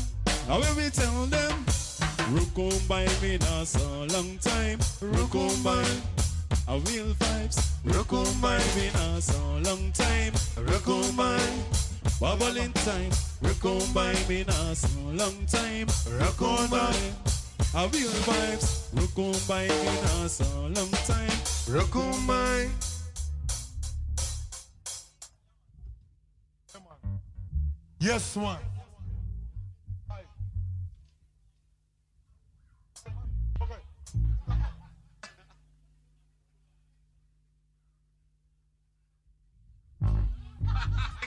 [0.46, 1.64] Now when we tell them,
[2.86, 4.78] by me now so long time.
[5.00, 5.82] By
[6.68, 7.56] a real vibes.
[8.42, 10.34] By me now so long time.
[11.16, 11.40] By
[12.20, 13.10] Bubbling time,
[13.42, 15.86] rock on by me now, so long time,
[16.18, 16.94] rock on by.
[17.74, 21.30] I feel vibes, rock on by me now, so long time,
[21.68, 22.68] rock on by.
[28.00, 28.58] Yes, one.
[40.66, 41.19] Ha ha ha!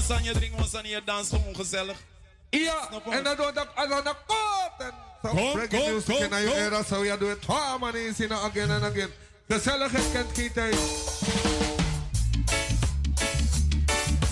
[0.00, 1.96] one song, you drink one song, you dance home gezellig.
[2.50, 4.80] Ja, en dan doen we dat kort.
[4.80, 8.82] En zo breaking news kennen je era, zo ja, doe het harmonies in again and
[8.82, 9.10] again.
[9.48, 10.74] Gezelligheid kent geen tijd.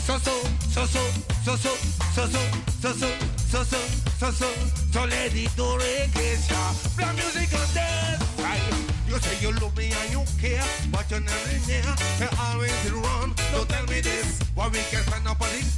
[0.07, 0.41] Zo zo,
[0.73, 1.01] zo zo,
[1.45, 1.75] zo zo,
[2.15, 2.41] zo zo,
[2.83, 3.09] zo zo,
[3.51, 3.77] zo zo,
[4.19, 4.47] zo zo,
[4.93, 6.73] zo lady to regresa.
[6.97, 8.75] Black music on dance, right?
[9.07, 11.95] You say you love me and you care, but you're never near.
[12.21, 14.48] You always run, don't tell me this.
[14.59, 15.71] Why we can stand up on it?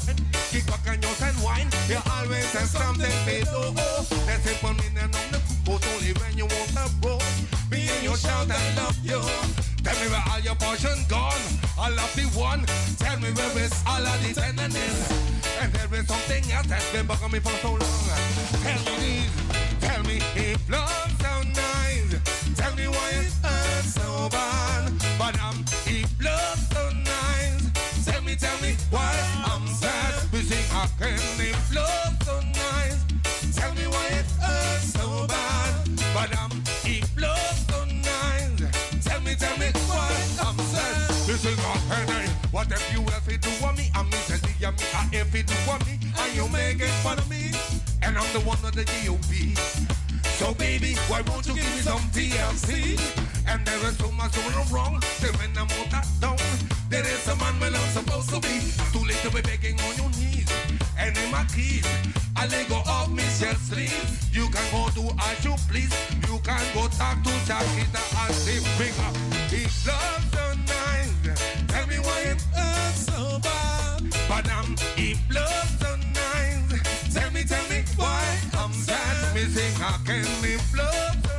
[0.48, 1.68] Kick back and just and wine.
[1.86, 3.76] You always have something below.
[4.24, 7.20] That's it for me and on the but only when you want to roll.
[7.70, 9.20] Me and you shout I love you.
[9.84, 11.44] Tell me where all your passion gone.
[11.76, 12.64] I love the one.
[12.96, 14.98] Tell me where is all of the tenderness.
[15.60, 18.08] And there is something else that's been bugging me for so long.
[18.64, 19.28] Tell me this.
[19.84, 22.16] Tell me if love so nice.
[22.56, 24.88] Tell me why it hurts so bad.
[25.18, 25.68] But I'm
[28.30, 29.12] me, tell me why
[29.44, 30.14] I'm sad.
[30.32, 33.02] We sing again if love so nice.
[33.56, 35.74] Tell me why it hurts so bad.
[36.14, 36.52] But I'm
[36.84, 39.04] if love so nice.
[39.04, 40.10] Tell me, tell me why
[40.46, 41.10] I'm sad.
[41.26, 43.90] Listen up, hey, what if you ever do on me?
[43.94, 47.18] I mean, tell me, I I if you do on me, and you making fun
[47.18, 47.50] of me,
[48.02, 49.54] and I'm the one of the G.O.B.
[50.38, 52.98] So baby, why won't you give me some TLC?
[53.48, 55.02] And there is so much going wrong.
[55.20, 56.38] Then when I'm all that down,
[56.90, 58.58] there is a man when I'm supposed to be.
[58.92, 60.50] Too late to be begging on your knees.
[60.98, 61.86] And in my keys,
[62.36, 63.94] I let go of Michelle sleeve.
[64.32, 65.94] You can go do as you please.
[66.28, 69.14] You can go talk to Shakita and say, bring up.
[69.52, 71.14] It's love so nice.
[71.68, 74.02] Tell me why it hurts so bad.
[74.28, 77.14] But I'm if love so nice.
[77.14, 78.22] Tell me, tell me why
[78.58, 79.34] I'm sad.
[79.34, 81.29] Missing I can live love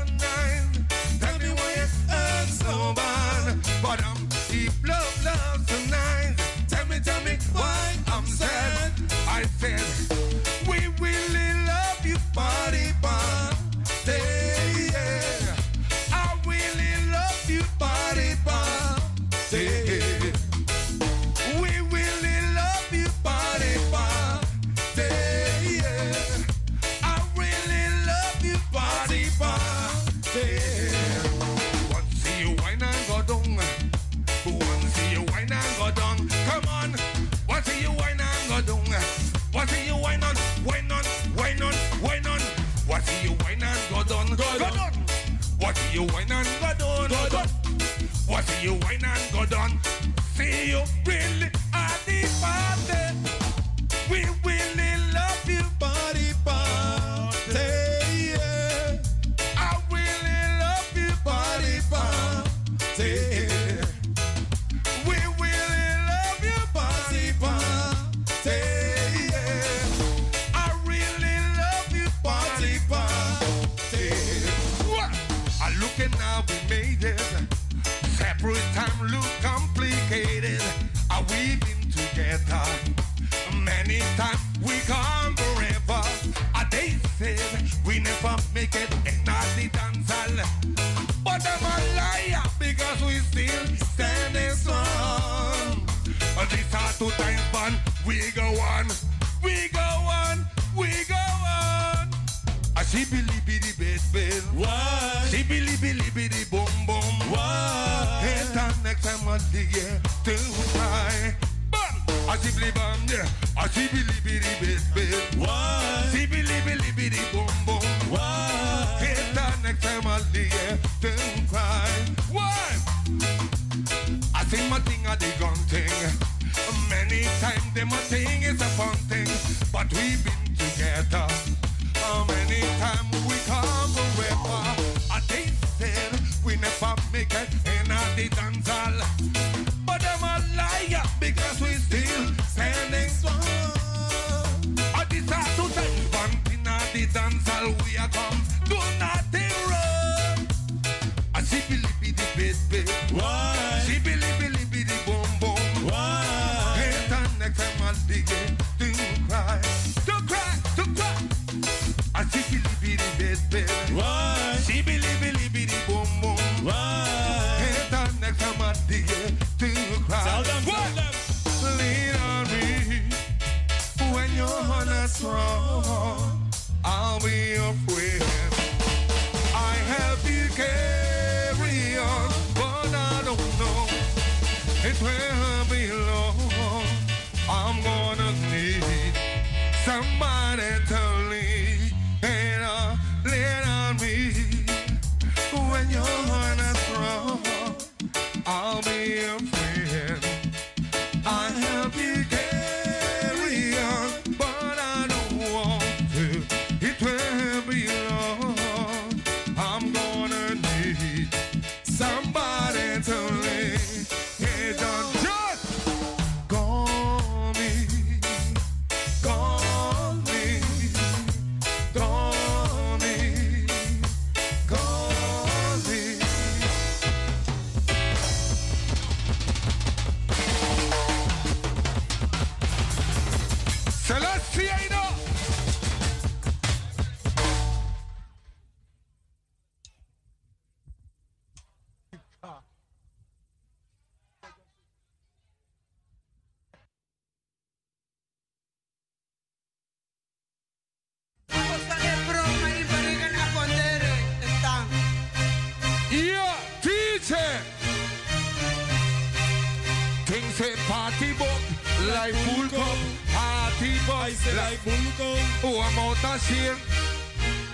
[264.10, 264.80] I say like
[265.18, 265.38] cup.
[265.64, 266.78] Oh, I'm out of shame.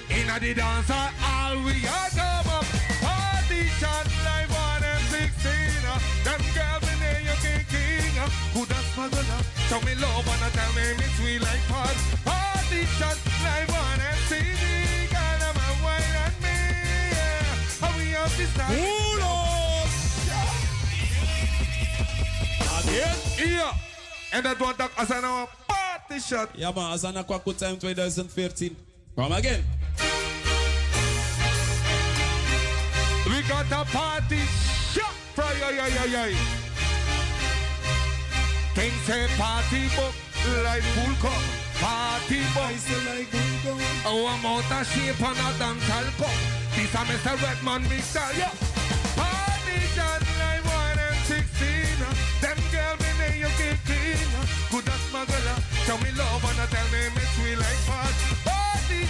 [0.09, 2.65] In a the dance, all we are come up.
[2.99, 5.83] Party shot like one and sixteen.
[5.87, 5.99] uh.
[6.25, 8.11] Them girls in there, you king king.
[8.17, 9.45] have smuggled up.
[9.69, 11.95] Show me love and tell me me sweet like pot.
[12.25, 12.83] Party
[13.43, 15.07] like one and sixteen.
[15.13, 16.55] Girl, I'm a wine on me.
[17.13, 17.55] Yeah.
[17.79, 18.75] How we have this time?
[18.75, 19.87] Pull up.
[22.83, 23.15] Again?
[23.37, 24.33] Yeah.
[24.33, 25.66] And that one talk as I know
[26.07, 26.49] party shot.
[26.55, 28.75] Ja man, Azana Kwaku Time 2014.
[29.15, 29.63] Come again.
[33.25, 34.39] We got a party
[34.93, 35.13] shot.
[35.35, 36.35] Fry, ay, ay, ay.
[38.75, 40.13] King say party book
[40.63, 41.41] like full cup.
[41.81, 42.63] Party book.
[42.63, 43.77] I say like cup.
[44.05, 46.37] Oh, I'm out of shape on a dancehall cup.
[46.75, 47.41] This a Mr.
[47.41, 48.53] Redman mixer, yeah.
[49.15, 51.99] Party shot like one and sixteen.
[52.41, 54.29] Them girls in there you get clean.
[54.71, 55.46] Good as smuggler.
[55.87, 58.11] Show me love and I tell me it's sweet like fat.
[58.43, 59.07] Party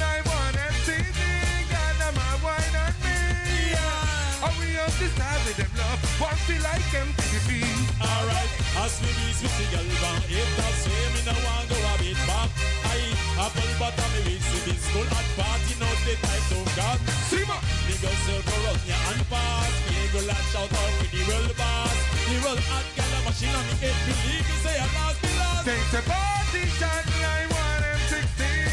[0.00, 1.68] like one and sixteen.
[1.68, 3.76] God, I'm a wine on me.
[3.76, 4.40] Yeah.
[4.40, 6.00] Oh, we have to start with them love.
[6.16, 7.60] One feel like MTV.
[8.00, 12.16] Alright, as me be switching album, if that's way me no want go a bit
[12.24, 12.48] back.
[12.88, 13.04] I
[13.44, 16.98] apple butter me with the school at party, not the type of God.
[17.28, 17.60] Sima.
[17.84, 19.76] Me go circle run ya and pass.
[19.92, 21.92] Me go lash shout out with the world boss.
[22.32, 23.96] The world hot gal a machine on me head.
[24.08, 25.23] Believe me say I last.
[25.64, 28.68] Take the party shot like one and sixteen.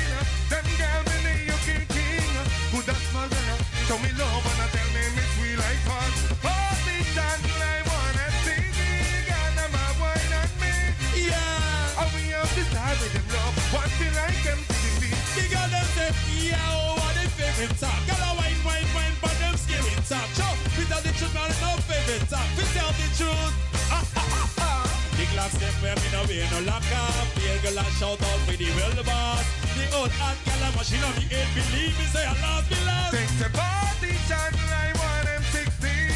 [0.52, 2.36] Them girls in the UK king.
[2.68, 3.58] Good as smuggler.
[3.88, 6.12] Show me love and I tell me me sweet like fun.
[6.44, 9.24] Party shot like one and sixteen.
[9.24, 10.76] Girl, them a wine on me.
[11.32, 12.02] Yeah.
[12.04, 13.56] And we have to start with them love.
[13.72, 15.02] One feel like MTV.
[15.40, 16.12] The girl them say,
[16.44, 18.21] yeah, oh, what they favorite talk.
[25.42, 27.26] Glass them where me no wear no lock up.
[27.34, 29.42] The girl a shout out for the world boss.
[29.74, 31.50] The old hot girl a machine on me head.
[31.58, 33.10] Believe me, say I lost me last.
[33.10, 36.14] Take the party shot like one and sixteen.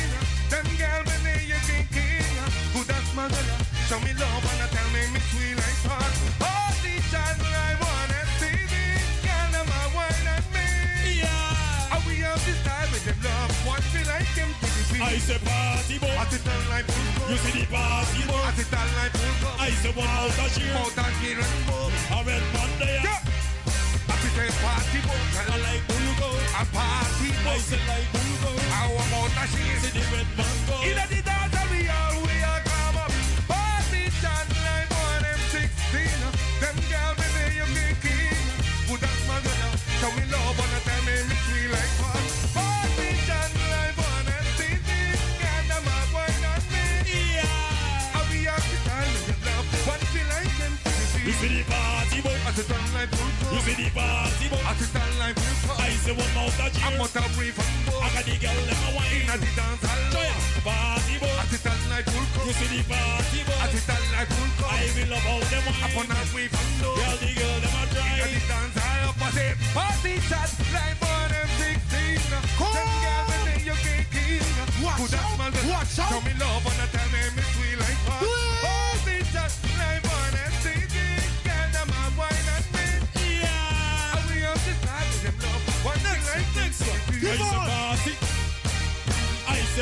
[0.54, 2.38] Them girls in the UK king.
[2.78, 3.58] Good as smuggler.
[3.90, 6.45] Show me love and I tell me me sweet like fun.
[15.16, 16.12] I say party boy.
[16.12, 16.84] I down like
[17.32, 18.36] You see the party boy.
[18.36, 19.16] I down like
[19.64, 20.76] I say one out of cheer.
[20.76, 21.72] Out of here and.
[22.12, 23.00] A red Monday.
[23.00, 23.24] Yeah.
[24.12, 25.16] I say party boy.
[25.40, 25.88] I like
[26.20, 26.28] go.
[26.28, 27.64] A party I boy.
[27.64, 28.12] say like
[28.44, 28.52] go.
[28.60, 29.80] I want out of here.
[29.80, 30.84] See the red man go.
[30.84, 31.45] In the dance
[53.96, 55.80] party boy, I sit down like real fun.
[55.80, 56.84] I say one mouth a cheer.
[56.84, 57.96] I'm not a free from bus.
[57.96, 59.16] I got the girl them a wine.
[59.16, 60.04] Inna the dance hall.
[60.12, 60.28] Joy
[60.68, 62.46] party boy, I sit down like full cup.
[62.46, 64.76] You see the party boy, I sit down like full cup.
[64.76, 65.64] I will love how them
[65.96, 66.10] wine.
[66.12, 67.00] not a free from bus.
[67.00, 68.20] Girl the girl them a drive.
[68.20, 69.10] Inna the dance hall.
[69.10, 69.18] Up
[69.74, 70.45] party time.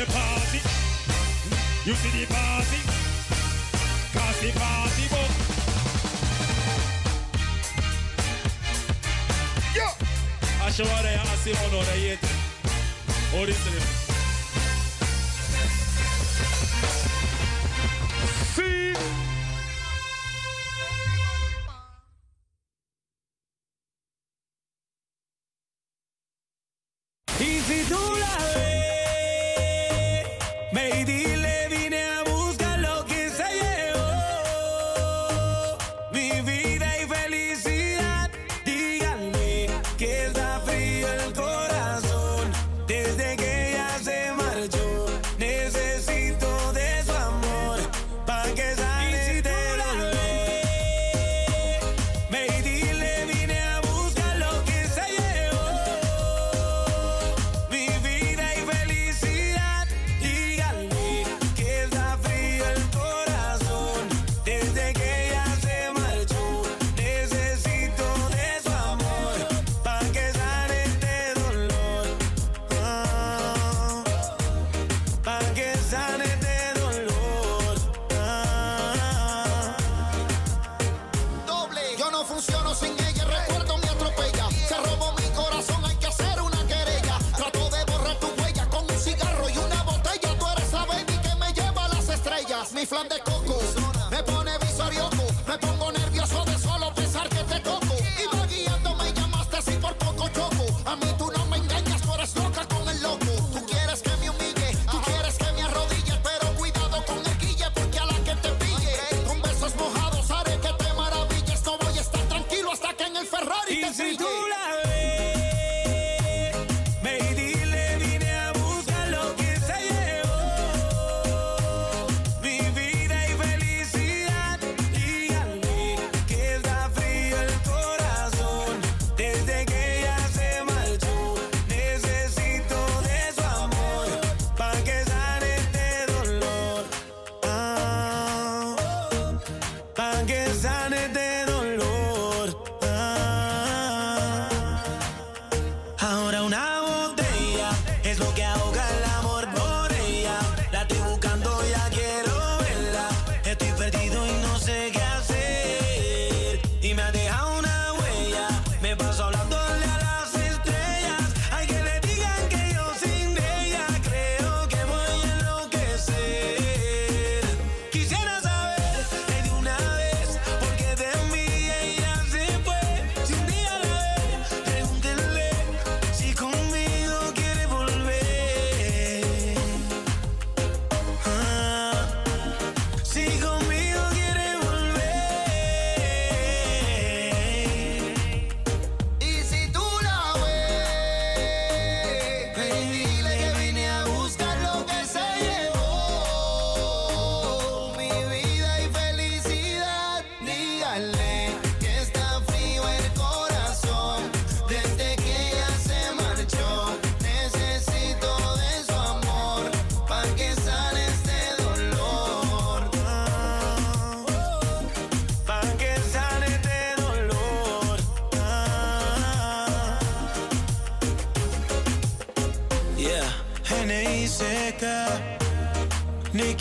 [0.04, 0.58] the party.
[1.84, 2.80] You see the party.
[4.12, 5.30] Cause the party book.
[9.74, 9.86] Yo!
[10.62, 12.18] I show her the.
[13.36, 14.03] Oh,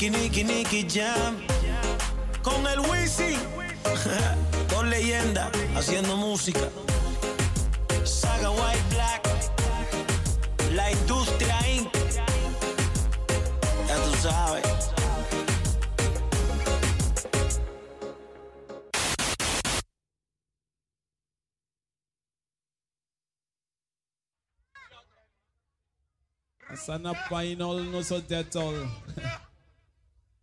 [0.09, 1.37] Nicky, Nicky, Jam.
[2.41, 3.37] Con el Wisi.
[4.69, 6.67] Dos leyendas haciendo música.
[8.03, 9.21] Saga White Black.
[10.73, 11.93] La industria Inc.
[13.87, 14.63] Ya tú sabes.
[26.75, 28.89] Sana final no so dead all.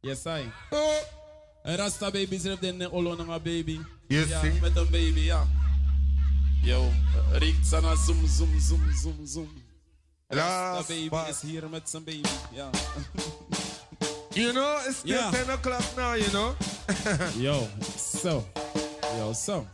[0.03, 0.45] Yes, I.
[0.73, 1.77] Oh.
[1.77, 3.79] Rasta babies left their all on my baby.
[4.09, 4.61] Yes, yeah, see?
[4.61, 5.45] Met a baby, yeah.
[6.65, 6.89] Yo,
[7.39, 9.63] Rick Sana zoom, zoom, zoom, zoom, zoom.
[10.33, 11.29] Rasta baby but...
[11.29, 12.25] is here with some baby,
[12.55, 12.73] yeah.
[14.35, 15.31] you know, it's still yeah.
[15.31, 16.57] 10 o'clock now, you know?
[17.37, 18.43] yo, so.
[19.19, 19.67] Yo, so.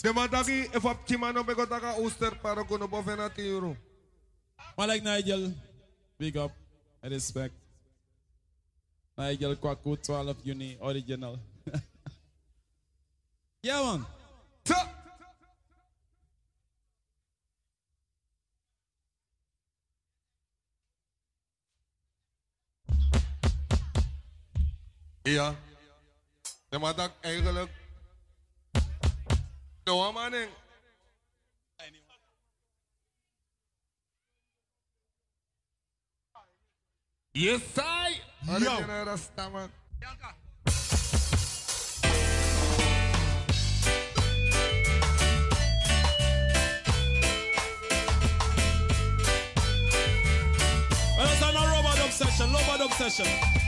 [0.00, 3.76] The Demadagi, if up Kimano Begotaka Uster Paragono Bovenati Euro.
[4.78, 5.52] Malak Nigel,
[6.16, 6.52] big up,
[7.02, 7.52] respect.
[9.20, 11.36] Nigel Kwaku, 12 Uni, original.
[13.62, 14.06] yeah, man.
[14.64, 14.74] So.
[25.22, 25.54] Ja.
[26.68, 27.70] Dat maakt eigenlijk...
[29.82, 30.48] Doe maar.
[37.32, 38.16] Yes, I.
[38.64, 38.70] Yo.
[51.16, 53.59] Well, it's an robot obsession, robot obsession.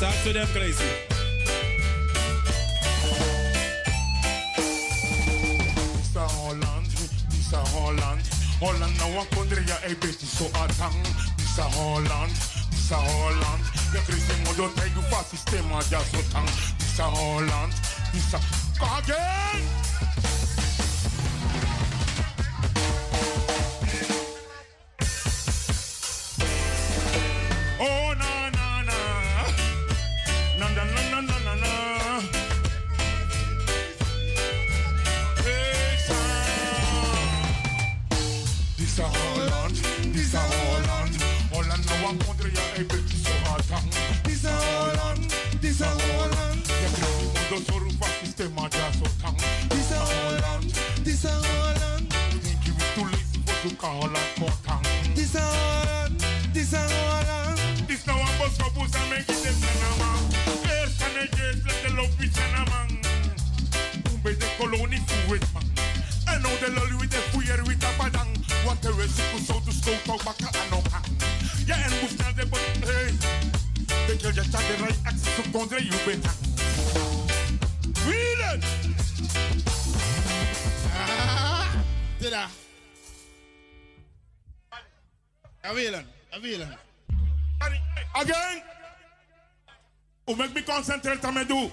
[0.00, 0.84] Talk to them crazy.
[6.00, 6.24] Mr.
[6.24, 6.86] Holland,
[7.28, 7.60] Mr.
[7.72, 8.20] Holland,
[8.60, 10.96] Holland nou a kondre ya e beti so atang.
[11.36, 11.68] Mr.
[11.76, 12.32] Holland,
[12.72, 12.96] Mr.
[12.96, 13.62] Holland,
[13.92, 16.48] ya crazy mo do tegu fa sistema ya so tang.
[16.80, 17.04] Mr.
[17.04, 17.72] Holland,
[18.12, 18.40] Mr.
[18.80, 19.79] Again.
[90.80, 91.70] concentré Tamedou.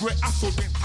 [0.00, 0.77] regret, I surrender.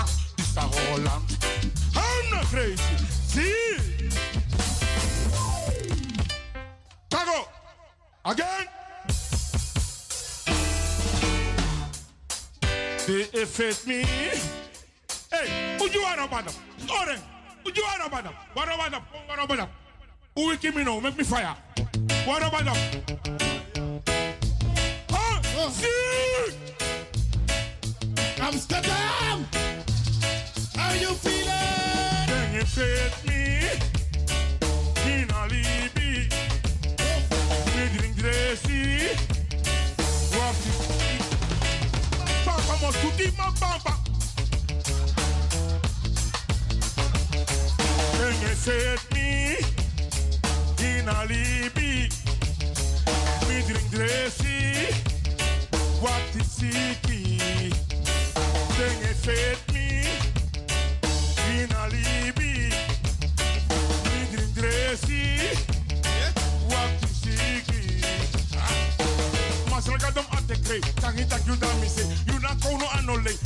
[70.73, 70.79] me.
[71.01, 72.07] Tangi tak you down me say.
[72.27, 73.42] You not go no annulate.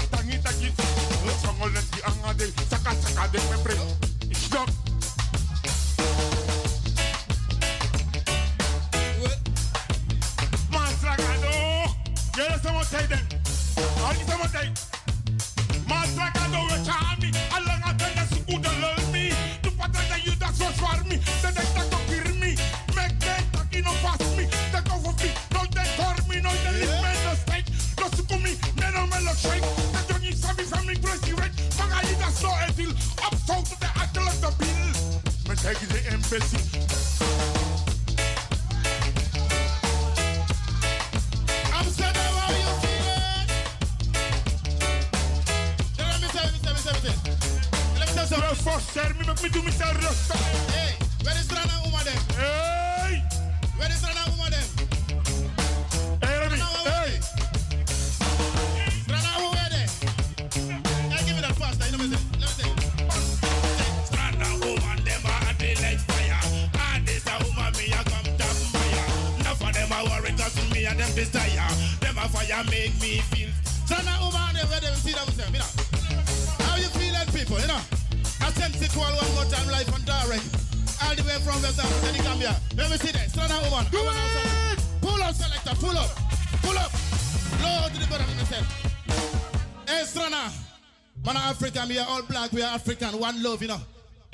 [92.52, 93.80] We are we are African, one love, you know.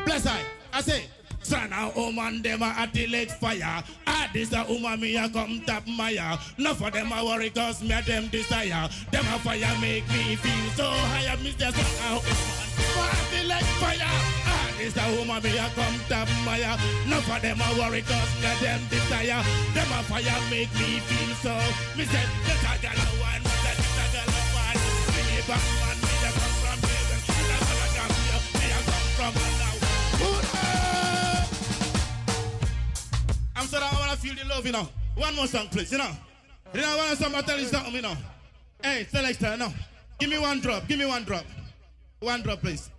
[0.06, 0.40] Bless I.
[0.74, 1.06] I say,
[1.42, 3.84] Strana woman, them at the lake fire.
[4.08, 6.38] Ah, this a woman, me a come tap my maya.
[6.58, 8.90] Enough of them a worry, cause me a them desire.
[9.12, 11.36] Them a fire make me feel so high.
[11.38, 11.72] Mr.
[11.72, 13.98] Strana woman, at the lake fire.
[14.02, 16.78] Ah, this a woman, me a come tap my maya.
[17.06, 19.44] Enough of them a worry, cause me a them desire.
[19.74, 21.56] Them a fire make me feel so.
[22.04, 22.53] Said,
[34.66, 34.88] you know.
[35.16, 36.12] One more song, please, you know.
[36.74, 38.16] You know, one song, tell you something, you know.
[38.82, 39.74] Hey, selector, you know.
[40.20, 41.46] Give me one drop, give me one drop.
[42.20, 42.90] One drop, please.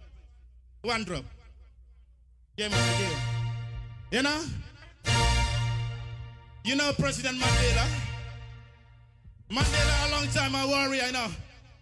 [0.82, 1.24] One drop.
[2.56, 2.68] You
[4.22, 4.44] know?
[6.64, 7.86] You know President Mandela?
[9.50, 11.28] Mandela, a long time a warrior, you know.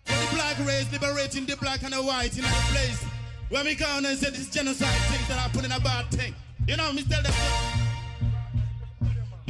[0.05, 3.05] For the black race, liberating the black and the white in a place.
[3.49, 6.35] When we come and say this genocide thing that I put in a bad thing.
[6.67, 7.82] You know, me tell them.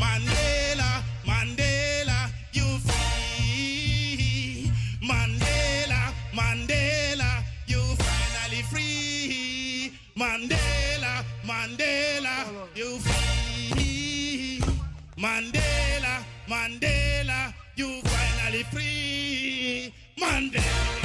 [0.02, 0.90] Mandela,
[1.24, 2.18] Mandela,
[2.52, 4.70] you free.
[5.00, 7.30] Mandela, Mandela,
[7.68, 9.92] you finally free.
[10.16, 12.36] Mandela, Mandela,
[12.74, 14.60] you free.
[15.16, 19.94] Mandela, Mandela, you finally free.
[20.18, 21.01] Mandela.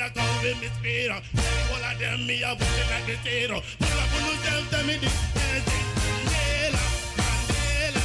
[0.00, 1.10] A go with me speed.
[1.10, 3.16] All of them me a put it like the.
[3.20, 5.16] Pull up, pull yourself, tell me this.
[5.36, 6.82] Mandela,
[7.18, 8.04] Mandela,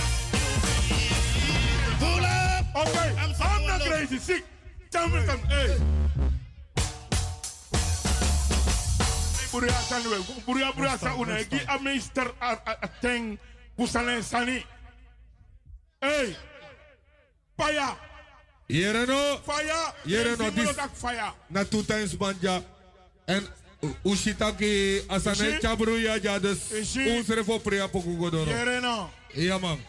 [1.99, 2.65] Pull up.
[2.75, 4.17] Okay, I'm, I'm not crazy.
[4.19, 4.43] Sick.
[4.91, 5.49] Tell me something.
[5.49, 5.77] Hey.
[9.51, 13.39] Buria sanwe, buria buria sa una gi a minister a a teng
[13.77, 14.65] kusane sani.
[16.01, 16.35] Hey.
[17.55, 18.04] Fire.
[18.67, 19.37] Here no.
[19.45, 19.93] Fire.
[20.05, 20.49] Here no.
[20.51, 21.31] This fire.
[21.47, 22.61] na two times banja.
[23.27, 23.47] En
[24.03, 25.59] usitaki asane Ishi?
[25.61, 27.07] chabruya ja dus Ishi?
[27.17, 28.51] unsere voor prea poku godoro.
[28.51, 29.09] Here no.
[29.33, 29.79] Ja man.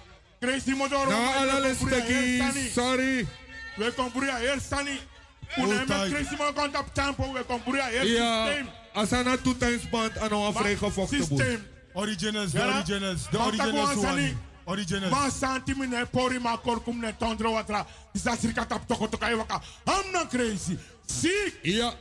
[0.40, 1.10] Crazy Modoro.
[1.10, 2.68] Na wij ala komen buria hier lesteki, sani.
[2.68, 3.26] sorry.
[3.76, 4.98] We komen buria hier sani.
[5.58, 5.88] Una Altijd.
[5.88, 7.32] met Crazy Modoro komt op tempo.
[7.32, 8.68] We komen buria hier Ja, systeem.
[8.92, 11.38] asana two times band en dan vrijgevochten boel.
[11.38, 11.66] Systeem.
[11.92, 14.36] Originals, the originals, the originals one.
[14.66, 15.10] Original.
[15.10, 17.86] Ma santi mi pori ma korkum ne tondro watra.
[18.12, 19.60] Disasri katap toko tokai waka.
[19.86, 20.76] I'm not crazy.
[21.06, 21.60] Sick.
[21.62, 21.92] Yeah.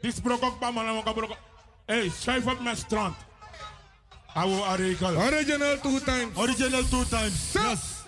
[0.00, 1.36] This broke up ba mana waka broke.
[1.86, 3.22] Hey, swipe up my strength.
[4.34, 5.16] I will original.
[5.28, 6.38] Original two times.
[6.38, 7.54] Original two times.
[7.54, 8.04] Yes.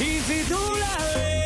[0.00, 1.37] Easy to love.